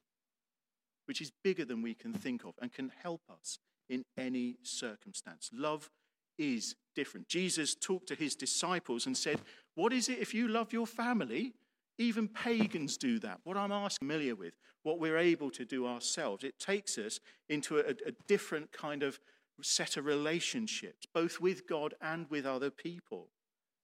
which 1.07 1.23
is 1.23 1.33
bigger 1.43 1.65
than 1.65 1.83
we 1.83 1.95
can 1.95 2.13
think 2.13 2.45
of, 2.45 2.55
and 2.61 2.73
can 2.73 2.93
help 3.03 3.23
us 3.31 3.59
in 3.91 4.05
any 4.17 4.57
circumstance. 4.63 5.51
Love 5.53 5.91
is 6.39 6.77
different. 6.95 7.29
Jesus 7.29 7.75
talked 7.75 8.09
to 8.09 8.15
his 8.15 8.35
disciples 8.35 9.07
and 9.07 9.17
said, 9.17 9.41
What 9.75 9.93
is 9.93 10.09
it 10.09 10.19
if 10.19 10.33
you 10.33 10.49
love 10.49 10.73
your 10.73 10.87
family? 10.87 11.53
Even 11.99 12.29
pagans 12.29 12.97
do 12.97 13.19
that. 13.19 13.41
What 13.45 13.59
I'm 13.59 13.73
asking, 13.73 14.09
familiar 14.09 14.35
with, 14.35 14.55
what 14.85 14.99
we're 14.99 15.19
able 15.19 15.51
to 15.51 15.67
do 15.67 15.87
ourselves, 15.87 16.45
it 16.45 16.59
takes 16.59 16.97
us 16.97 17.21
into 17.51 17.79
a, 17.79 17.91
a 17.91 18.13
different 18.27 18.73
kind 18.73 19.03
of 19.03 19.21
set 19.61 19.99
of 19.99 20.07
relationships, 20.07 21.07
both 21.13 21.41
with 21.41 21.67
God 21.69 21.93
and 22.01 22.27
with 22.31 22.47
other 22.47 22.71
people. 22.71 23.29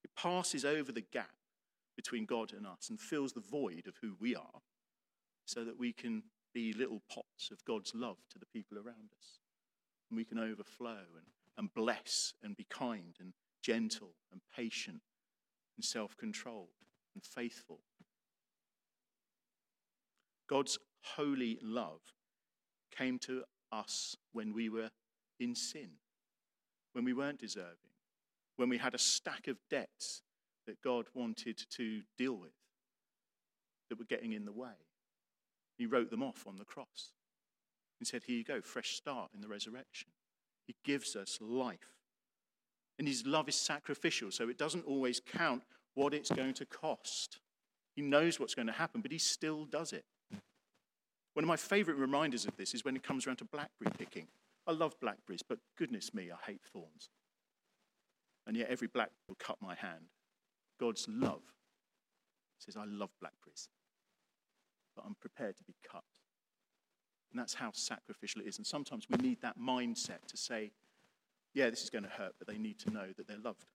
It 0.03 0.11
passes 0.17 0.65
over 0.65 0.93
the 0.93 1.05
gap 1.13 1.29
between 1.95 2.25
God 2.25 2.53
and 2.53 2.67
us 2.67 2.89
and 2.89 2.99
fills 2.99 3.33
the 3.33 3.41
void 3.41 3.87
of 3.87 3.97
who 4.01 4.17
we 4.19 4.35
are 4.35 4.63
so 5.45 5.65
that 5.65 5.79
we 5.79 5.93
can 5.93 6.23
be 6.55 6.73
little 6.73 7.03
pots 7.13 7.51
of 7.51 7.65
God's 7.67 7.93
love 7.95 8.17
to 8.31 8.39
the 8.39 8.47
people 8.47 8.79
around 8.79 9.11
us. 9.19 9.41
And 10.11 10.17
we 10.17 10.25
can 10.25 10.39
overflow 10.39 10.91
and, 10.91 11.27
and 11.59 11.75
bless 11.75 12.35
and 12.43 12.57
be 12.57 12.67
kind 12.71 13.15
and 13.21 13.33
gentle 13.63 14.15
and 14.31 14.41
patient 14.55 15.01
and 15.77 15.85
self 15.85 16.17
controlled 16.17 16.69
and 17.15 17.25
faithful. 17.25 17.81
God's 20.49 20.79
holy 21.03 21.59
love 21.63 22.01
came 22.97 23.19
to 23.21 23.43
us 23.73 24.17
when 24.33 24.53
we 24.53 24.69
were 24.69 24.91
in 25.41 25.55
sin, 25.55 25.91
when 26.93 27.05
we 27.05 27.13
weren't 27.13 27.41
deserving, 27.41 27.93
when 28.57 28.69
we 28.69 28.79
had 28.79 28.95
a 28.95 28.99
stack 28.99 29.49
of 29.49 29.57
debts 29.71 30.23
that 30.67 30.81
God 30.83 31.07
wanted 31.15 31.61
to 31.71 32.03
deal 32.17 32.35
with 32.35 32.53
that 33.89 33.99
were 33.99 34.05
getting 34.05 34.33
in 34.33 34.45
the 34.45 34.53
way. 34.53 34.87
He 35.77 35.87
wrote 35.87 36.11
them 36.11 36.23
off 36.23 36.47
on 36.47 36.57
the 36.57 36.65
cross 36.65 37.13
and 37.99 38.07
said, 38.07 38.23
Here 38.25 38.37
you 38.37 38.45
go, 38.45 38.61
fresh 38.61 38.95
start 38.97 39.31
in 39.35 39.41
the 39.41 39.49
resurrection. 39.49 40.09
He 40.67 40.75
gives 40.85 41.17
us 41.17 41.39
life. 41.41 41.95
And 42.99 43.07
his 43.07 43.27
love 43.27 43.49
is 43.49 43.55
sacrificial, 43.55 44.31
so 44.31 44.49
it 44.49 44.59
doesn't 44.59 44.87
always 44.87 45.21
count 45.21 45.63
what 45.95 46.15
it's 46.15 46.31
going 46.31 46.55
to 46.55 46.67
cost. 46.67 47.39
He 47.95 48.03
knows 48.03 48.41
what's 48.41 48.55
going 48.55 48.67
to 48.67 48.73
happen, 48.73 49.01
but 49.01 49.13
he 49.13 49.19
still 49.19 49.65
does 49.65 49.93
it. 49.93 50.05
One 51.35 51.45
of 51.45 51.49
my 51.49 51.57
favorite 51.57 51.99
reminders 51.99 52.47
of 52.47 52.57
this 52.57 52.75
is 52.75 52.85
when 52.85 52.97
it 52.97 53.03
comes 53.03 53.27
around 53.27 53.37
to 53.37 53.45
blackberry 53.45 53.93
picking. 53.99 54.27
I 54.67 54.73
love 54.73 54.99
blackberries, 55.01 55.43
but 55.47 55.59
goodness 55.77 56.15
me, 56.15 56.31
I 56.31 56.51
hate 56.51 56.63
thorns. 56.73 57.11
And 58.47 58.57
yet 58.57 58.69
every 58.71 58.89
blackberry 58.89 59.17
will 59.29 59.37
cut 59.39 59.59
my 59.61 59.75
hand. 59.75 60.07
God's 60.81 61.07
love 61.09 61.43
says, 62.59 62.77
I 62.77 62.85
love 62.87 63.11
blackberries, 63.21 63.69
but 64.95 65.05
I'm 65.07 65.17
prepared 65.21 65.57
to 65.59 65.65
be 65.65 65.75
cut. 65.91 66.05
And 67.37 67.43
that's 67.43 67.53
how 67.53 67.71
sacrificial 67.75 68.41
it 68.41 68.47
is. 68.47 68.57
And 68.57 68.67
sometimes 68.67 69.07
we 69.11 69.19
need 69.19 69.43
that 69.43 69.59
mindset 69.61 70.25
to 70.29 70.39
say, 70.39 70.71
yeah, 71.53 71.69
this 71.69 71.83
is 71.83 71.91
going 71.91 72.05
to 72.05 72.11
hurt, 72.11 72.33
but 72.39 72.49
they 72.49 72.57
need 72.57 72.79
to 72.79 72.91
know 72.91 73.09
that 73.15 73.29
they're 73.29 73.37
loved. 73.45 73.67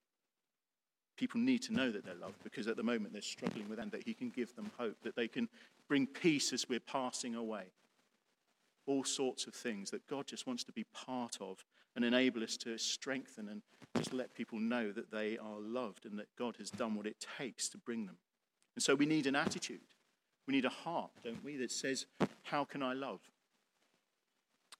People 1.16 1.40
need 1.40 1.62
to 1.62 1.72
know 1.72 1.88
that 1.92 2.04
they're 2.04 2.14
loved 2.16 2.42
because 2.42 2.66
at 2.66 2.76
the 2.76 2.82
moment 2.82 3.12
they're 3.12 3.22
struggling 3.22 3.68
with 3.68 3.78
and 3.78 3.92
that 3.92 4.02
He 4.02 4.14
can 4.14 4.30
give 4.30 4.52
them 4.56 4.72
hope, 4.78 4.96
that 5.04 5.14
they 5.14 5.28
can 5.28 5.48
bring 5.86 6.08
peace 6.08 6.52
as 6.52 6.68
we're 6.68 6.80
passing 6.80 7.36
away 7.36 7.66
all 8.86 9.04
sorts 9.04 9.46
of 9.46 9.54
things 9.54 9.92
that 9.92 10.08
God 10.08 10.26
just 10.26 10.44
wants 10.44 10.64
to 10.64 10.72
be 10.72 10.84
part 10.92 11.38
of 11.40 11.64
and 11.94 12.04
enable 12.04 12.42
us 12.42 12.56
to 12.56 12.76
strengthen 12.78 13.48
and 13.48 13.62
just 13.96 14.12
let 14.12 14.34
people 14.34 14.58
know 14.58 14.90
that 14.90 15.12
they 15.12 15.38
are 15.38 15.60
loved 15.60 16.04
and 16.04 16.18
that 16.18 16.34
God 16.36 16.56
has 16.58 16.68
done 16.68 16.96
what 16.96 17.06
it 17.06 17.24
takes 17.38 17.68
to 17.68 17.78
bring 17.78 18.06
them. 18.06 18.16
And 18.74 18.82
so 18.82 18.96
we 18.96 19.06
need 19.06 19.28
an 19.28 19.36
attitude. 19.36 19.80
We 20.48 20.54
need 20.54 20.64
a 20.64 20.70
heart, 20.70 21.12
don't 21.22 21.44
we, 21.44 21.56
that 21.58 21.70
says, 21.70 22.06
How 22.42 22.64
can 22.64 22.82
I 22.82 22.94
love? 22.94 23.20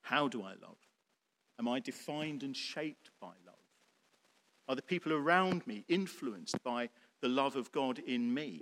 How 0.02 0.28
do 0.28 0.42
I 0.42 0.50
love? 0.50 0.78
Am 1.58 1.68
I 1.68 1.80
defined 1.80 2.42
and 2.42 2.56
shaped 2.56 3.10
by 3.20 3.32
love? 3.46 3.54
Are 4.68 4.76
the 4.76 4.82
people 4.82 5.12
around 5.12 5.66
me 5.66 5.84
influenced 5.88 6.62
by 6.62 6.88
the 7.20 7.28
love 7.28 7.56
of 7.56 7.72
God 7.72 7.98
in 7.98 8.32
me? 8.32 8.60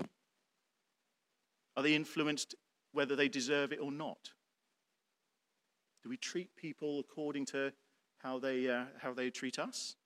Are 1.77 1.83
they 1.83 1.95
influenced 1.95 2.55
whether 2.93 3.17
they 3.17 3.29
deserve 3.29 3.73
it 3.73 3.81
or 3.81 3.93
not? 3.93 4.31
Do 6.03 6.09
we 6.09 6.17
treat 6.17 6.57
people 6.57 7.01
according 7.01 7.47
to 7.47 7.73
how 8.19 8.39
they, 8.39 8.69
uh, 8.69 8.85
how 8.99 9.13
they 9.13 9.31
treat 9.31 9.59
us? 9.59 9.97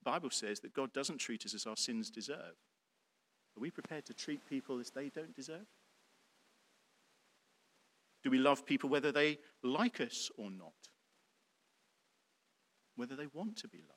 The 0.00 0.10
Bible 0.10 0.30
says 0.30 0.60
that 0.60 0.74
God 0.74 0.92
doesn't 0.92 1.18
treat 1.18 1.44
us 1.44 1.54
as 1.54 1.66
our 1.66 1.76
sins 1.76 2.10
deserve. 2.10 2.56
Are 3.56 3.60
we 3.60 3.70
prepared 3.70 4.06
to 4.06 4.14
treat 4.14 4.48
people 4.48 4.78
as 4.78 4.90
they 4.90 5.08
don't 5.08 5.34
deserve? 5.34 5.66
Do 8.22 8.30
we 8.30 8.38
love 8.38 8.66
people 8.66 8.90
whether 8.90 9.12
they 9.12 9.38
like 9.62 10.00
us 10.00 10.30
or 10.36 10.50
not? 10.50 10.72
Whether 12.96 13.16
they 13.16 13.28
want 13.32 13.56
to 13.58 13.68
be 13.68 13.78
loved? 13.78 13.92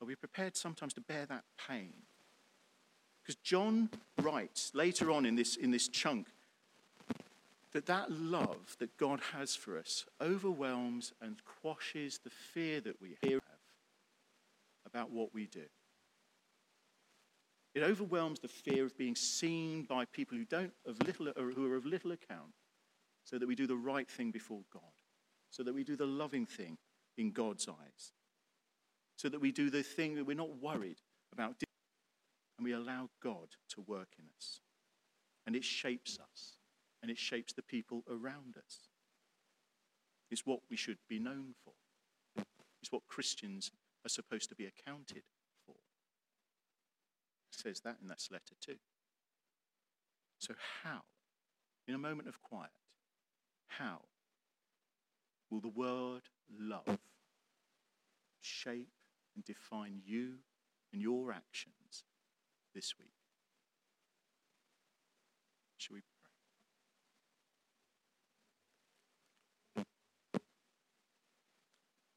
Are 0.00 0.06
we 0.06 0.14
prepared 0.14 0.56
sometimes 0.56 0.94
to 0.94 1.00
bear 1.00 1.26
that 1.26 1.44
pain? 1.68 1.92
Because 3.22 3.36
John 3.36 3.90
writes 4.22 4.70
later 4.74 5.10
on 5.10 5.26
in 5.26 5.34
this, 5.34 5.56
in 5.56 5.70
this 5.70 5.88
chunk 5.88 6.28
that 7.72 7.86
that 7.86 8.10
love 8.10 8.76
that 8.78 8.96
God 8.96 9.20
has 9.32 9.54
for 9.54 9.76
us 9.76 10.06
overwhelms 10.20 11.12
and 11.20 11.36
quashes 11.60 12.20
the 12.24 12.30
fear 12.30 12.80
that 12.80 13.00
we 13.02 13.16
have 13.22 13.42
about 14.86 15.10
what 15.10 15.34
we 15.34 15.46
do. 15.46 15.66
It 17.74 17.82
overwhelms 17.82 18.38
the 18.38 18.48
fear 18.48 18.86
of 18.86 18.96
being 18.96 19.14
seen 19.14 19.82
by 19.82 20.06
people 20.06 20.38
who 20.38 20.46
don't 20.46 20.72
of 20.86 21.02
little 21.02 21.26
who 21.36 21.70
are 21.70 21.76
of 21.76 21.84
little 21.84 22.12
account, 22.12 22.54
so 23.26 23.38
that 23.38 23.46
we 23.46 23.54
do 23.54 23.66
the 23.66 23.76
right 23.76 24.08
thing 24.08 24.30
before 24.30 24.62
God, 24.72 24.82
so 25.50 25.62
that 25.62 25.74
we 25.74 25.84
do 25.84 25.96
the 25.96 26.06
loving 26.06 26.46
thing 26.46 26.78
in 27.18 27.32
God's 27.32 27.68
eyes, 27.68 28.12
so 29.16 29.28
that 29.28 29.40
we 29.40 29.52
do 29.52 29.68
the 29.68 29.82
thing 29.82 30.14
that 30.14 30.24
we're 30.24 30.34
not 30.34 30.56
worried 30.56 31.02
about, 31.32 31.56
and 32.56 32.64
we 32.64 32.72
allow 32.72 33.10
God 33.22 33.48
to 33.70 33.82
work 33.82 34.14
in 34.18 34.24
us, 34.38 34.60
and 35.46 35.54
it 35.54 35.64
shapes 35.64 36.18
us 36.18 36.56
and 37.02 37.10
it 37.10 37.18
shapes 37.18 37.52
the 37.52 37.62
people 37.62 38.02
around 38.10 38.56
us. 38.56 38.88
It's 40.28 40.44
what 40.44 40.60
we 40.68 40.76
should 40.76 40.98
be 41.08 41.20
known 41.20 41.54
for. 41.64 41.72
It's 42.82 42.90
what 42.90 43.06
Christians 43.06 43.70
are 44.04 44.08
supposed 44.08 44.48
to 44.48 44.56
be 44.56 44.66
accounted 44.66 45.22
for. 45.64 45.76
It 47.52 47.60
says 47.60 47.80
that 47.80 47.98
in 48.02 48.08
that 48.08 48.26
letter 48.30 48.54
too. 48.60 48.78
So, 50.40 50.54
how, 50.82 51.02
in 51.86 51.94
a 51.94 51.98
moment 51.98 52.28
of 52.28 52.42
quiet, 52.42 52.70
how 53.68 54.00
will 55.50 55.60
the 55.60 55.68
word 55.68 56.22
love 56.58 56.98
shape 58.40 58.88
and 59.34 59.44
define 59.44 60.00
you 60.04 60.34
and 60.92 61.02
your 61.02 61.32
actions 61.32 62.04
this 62.74 62.94
week? 62.98 63.10
Shall 65.76 65.94
we 65.94 66.00
pray? 66.00 66.06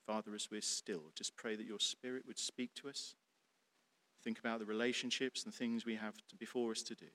Father, 0.08 0.34
as 0.34 0.50
we're 0.52 0.62
still, 0.62 1.12
just 1.16 1.36
pray 1.36 1.56
that 1.56 1.68
your 1.68 1.80
Spirit 1.80 2.24
would 2.26 2.40
speak 2.40 2.74
to 2.76 2.90
us. 2.90 3.16
Think 4.24 4.40
about 4.40 4.60
the 4.60 4.66
relationships 4.66 5.44
and 5.46 5.54
things 5.54 5.86
we 5.86 5.96
have 5.96 6.16
to, 6.30 6.36
before 6.36 6.72
us 6.72 6.82
to 6.84 6.96
do. 6.96 7.06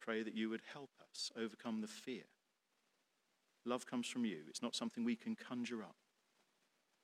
Pray 0.00 0.22
that 0.22 0.34
you 0.34 0.48
would 0.50 0.62
help 0.72 0.90
us 1.10 1.30
overcome 1.36 1.80
the 1.80 1.88
fear. 1.88 2.22
Love 3.64 3.86
comes 3.86 4.06
from 4.08 4.24
you, 4.24 4.38
it's 4.48 4.62
not 4.62 4.74
something 4.74 5.04
we 5.04 5.16
can 5.16 5.36
conjure 5.36 5.82
up. 5.82 5.96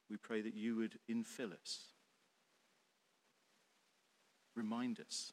We 0.09 0.17
pray 0.17 0.41
that 0.41 0.55
you 0.55 0.77
would 0.77 0.99
infill 1.11 1.53
us, 1.53 1.81
remind 4.55 5.01
us 5.01 5.33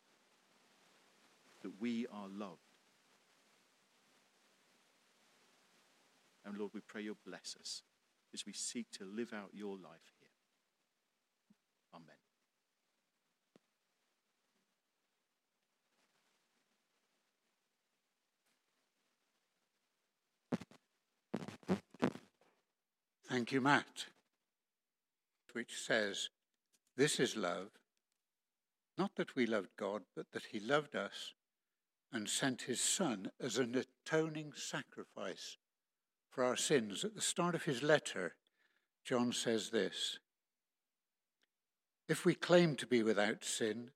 that 1.62 1.80
we 1.80 2.06
are 2.08 2.28
loved. 2.28 2.60
And 6.46 6.58
Lord, 6.58 6.72
we 6.74 6.82
pray 6.82 7.04
you'll 7.04 7.16
bless 7.26 7.56
us 7.60 7.84
as 8.34 8.46
we 8.46 8.54
seek 8.54 8.92
to 8.92 9.06
live 9.06 9.32
out 9.34 9.52
your 9.54 9.78
life 9.78 10.12
here. 10.20 10.30
Amen. 11.94 12.23
Thank 23.34 23.52
you, 23.52 23.62
Matt. 23.62 24.06
Which 25.54 25.76
says, 25.76 26.30
This 26.96 27.20
is 27.20 27.36
love, 27.36 27.70
not 28.96 29.16
that 29.16 29.36
we 29.36 29.48
loved 29.48 29.70
God, 29.76 30.04
but 30.16 30.32
that 30.34 30.46
He 30.52 30.60
loved 30.60 30.96
us 30.96 31.34
and 32.12 32.30
sent 32.30 32.62
His 32.62 32.80
Son 32.80 33.32
as 33.42 33.58
an 33.58 33.74
atoning 34.06 34.54
sacrifice 34.56 35.58
for 36.30 36.44
our 36.44 36.56
sins. 36.56 37.04
At 37.04 37.16
the 37.16 37.22
start 37.22 37.56
of 37.56 37.64
his 37.64 37.82
letter, 37.82 38.36
John 39.04 39.34
says 39.34 39.72
this 39.72 40.20
If 42.08 42.26
we 42.26 42.36
claim 42.36 42.76
to 42.76 42.86
be 42.86 43.02
without 43.02 43.44
sin, 43.44 43.90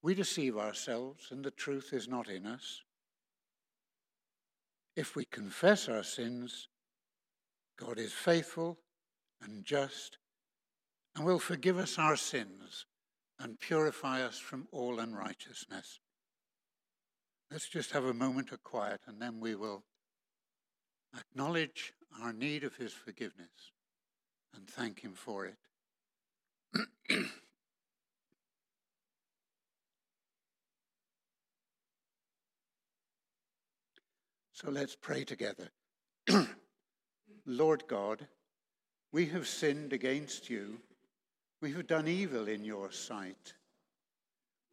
we 0.00 0.14
deceive 0.14 0.56
ourselves 0.56 1.28
and 1.30 1.44
the 1.44 1.50
truth 1.50 1.90
is 1.92 2.08
not 2.08 2.30
in 2.30 2.46
us. 2.46 2.80
If 4.96 5.14
we 5.14 5.26
confess 5.26 5.86
our 5.86 6.02
sins, 6.02 6.68
God 7.78 7.98
is 7.98 8.12
faithful 8.12 8.78
and 9.42 9.64
just 9.64 10.18
and 11.16 11.24
will 11.24 11.38
forgive 11.38 11.78
us 11.78 11.98
our 11.98 12.16
sins 12.16 12.86
and 13.38 13.58
purify 13.60 14.22
us 14.22 14.38
from 14.38 14.66
all 14.72 14.98
unrighteousness. 14.98 16.00
Let's 17.50 17.68
just 17.68 17.92
have 17.92 18.04
a 18.04 18.14
moment 18.14 18.52
of 18.52 18.62
quiet 18.62 19.02
and 19.06 19.20
then 19.20 19.40
we 19.40 19.54
will 19.54 19.84
acknowledge 21.16 21.92
our 22.22 22.32
need 22.32 22.64
of 22.64 22.76
His 22.76 22.92
forgiveness 22.92 23.72
and 24.54 24.68
thank 24.68 25.00
Him 25.00 25.14
for 25.14 25.46
it. 25.46 25.56
so 34.52 34.70
let's 34.70 34.96
pray 34.96 35.24
together. 35.24 35.70
Lord 37.46 37.84
God, 37.86 38.26
we 39.12 39.26
have 39.26 39.46
sinned 39.46 39.92
against 39.92 40.48
you. 40.48 40.78
We 41.60 41.72
have 41.72 41.86
done 41.86 42.08
evil 42.08 42.48
in 42.48 42.64
your 42.64 42.90
sight. 42.90 43.52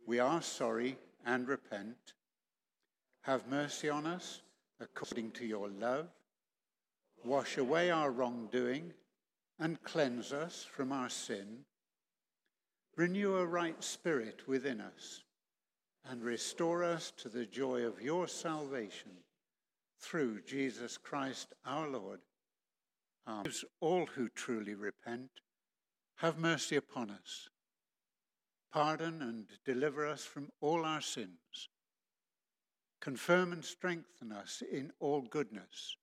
We 0.08 0.20
are 0.20 0.42
sorry 0.42 0.98
and 1.26 1.48
repent. 1.48 2.14
Have 3.22 3.48
mercy 3.48 3.90
on 3.90 4.06
us 4.06 4.42
according 4.80 5.32
to 5.32 5.46
your 5.46 5.70
love. 5.70 6.08
Wash 7.24 7.58
away 7.58 7.92
our 7.92 8.10
wrongdoing 8.10 8.94
and 9.60 9.82
cleanse 9.84 10.34
us 10.34 10.64
from 10.64 10.92
our 10.92 11.10
sin. 11.10 11.60
Renew 12.96 13.38
a 13.38 13.46
right 13.46 13.82
spirit 13.84 14.48
within 14.48 14.82
us 14.82 15.24
and 16.10 16.24
restore 16.24 16.84
us 16.84 17.12
to 17.18 17.30
the 17.30 17.46
joy 17.46 17.82
of 17.82 18.02
your 18.02 18.28
salvation 18.28 19.12
through 20.00 20.42
Jesus 20.42 20.98
Christ 20.98 21.54
our 21.66 21.88
Lord 21.88 22.20
Um, 23.28 23.40
Amen. 23.40 23.54
All 23.80 24.06
who 24.08 24.30
truly 24.30 24.74
repent, 24.74 25.30
have 26.18 26.38
mercy 26.38 26.76
upon 26.76 27.10
us. 27.10 27.50
Pardon 28.74 29.22
and 29.22 29.46
deliver 29.66 30.08
us 30.08 30.24
from 30.24 30.50
all 30.62 30.86
our 30.86 31.02
sins. 31.02 31.70
Confirm 33.02 33.52
and 33.52 33.66
strengthen 33.66 34.32
us 34.32 34.62
in 34.72 34.92
all 35.00 35.22
goodness, 35.22 35.98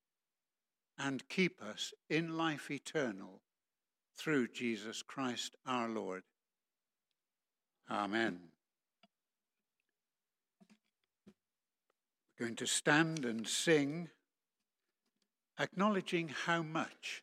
and 0.99 1.29
keep 1.29 1.63
us 1.63 1.93
in 2.11 2.37
life 2.37 2.71
eternal 2.71 3.41
through 4.17 4.49
Jesus 4.49 5.03
Christ 5.03 5.55
our 5.65 5.89
Lord. 5.89 6.25
Amen. 7.91 8.41
We're 12.39 12.47
going 12.47 12.57
to 12.57 12.67
stand 12.67 13.25
and 13.25 13.47
sing 13.49 14.11
acknowledging 15.59 16.29
how 16.29 16.63
much 16.63 17.23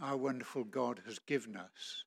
our 0.00 0.16
wonderful 0.16 0.64
God 0.64 1.00
has 1.06 1.18
given 1.20 1.56
us 1.56 2.04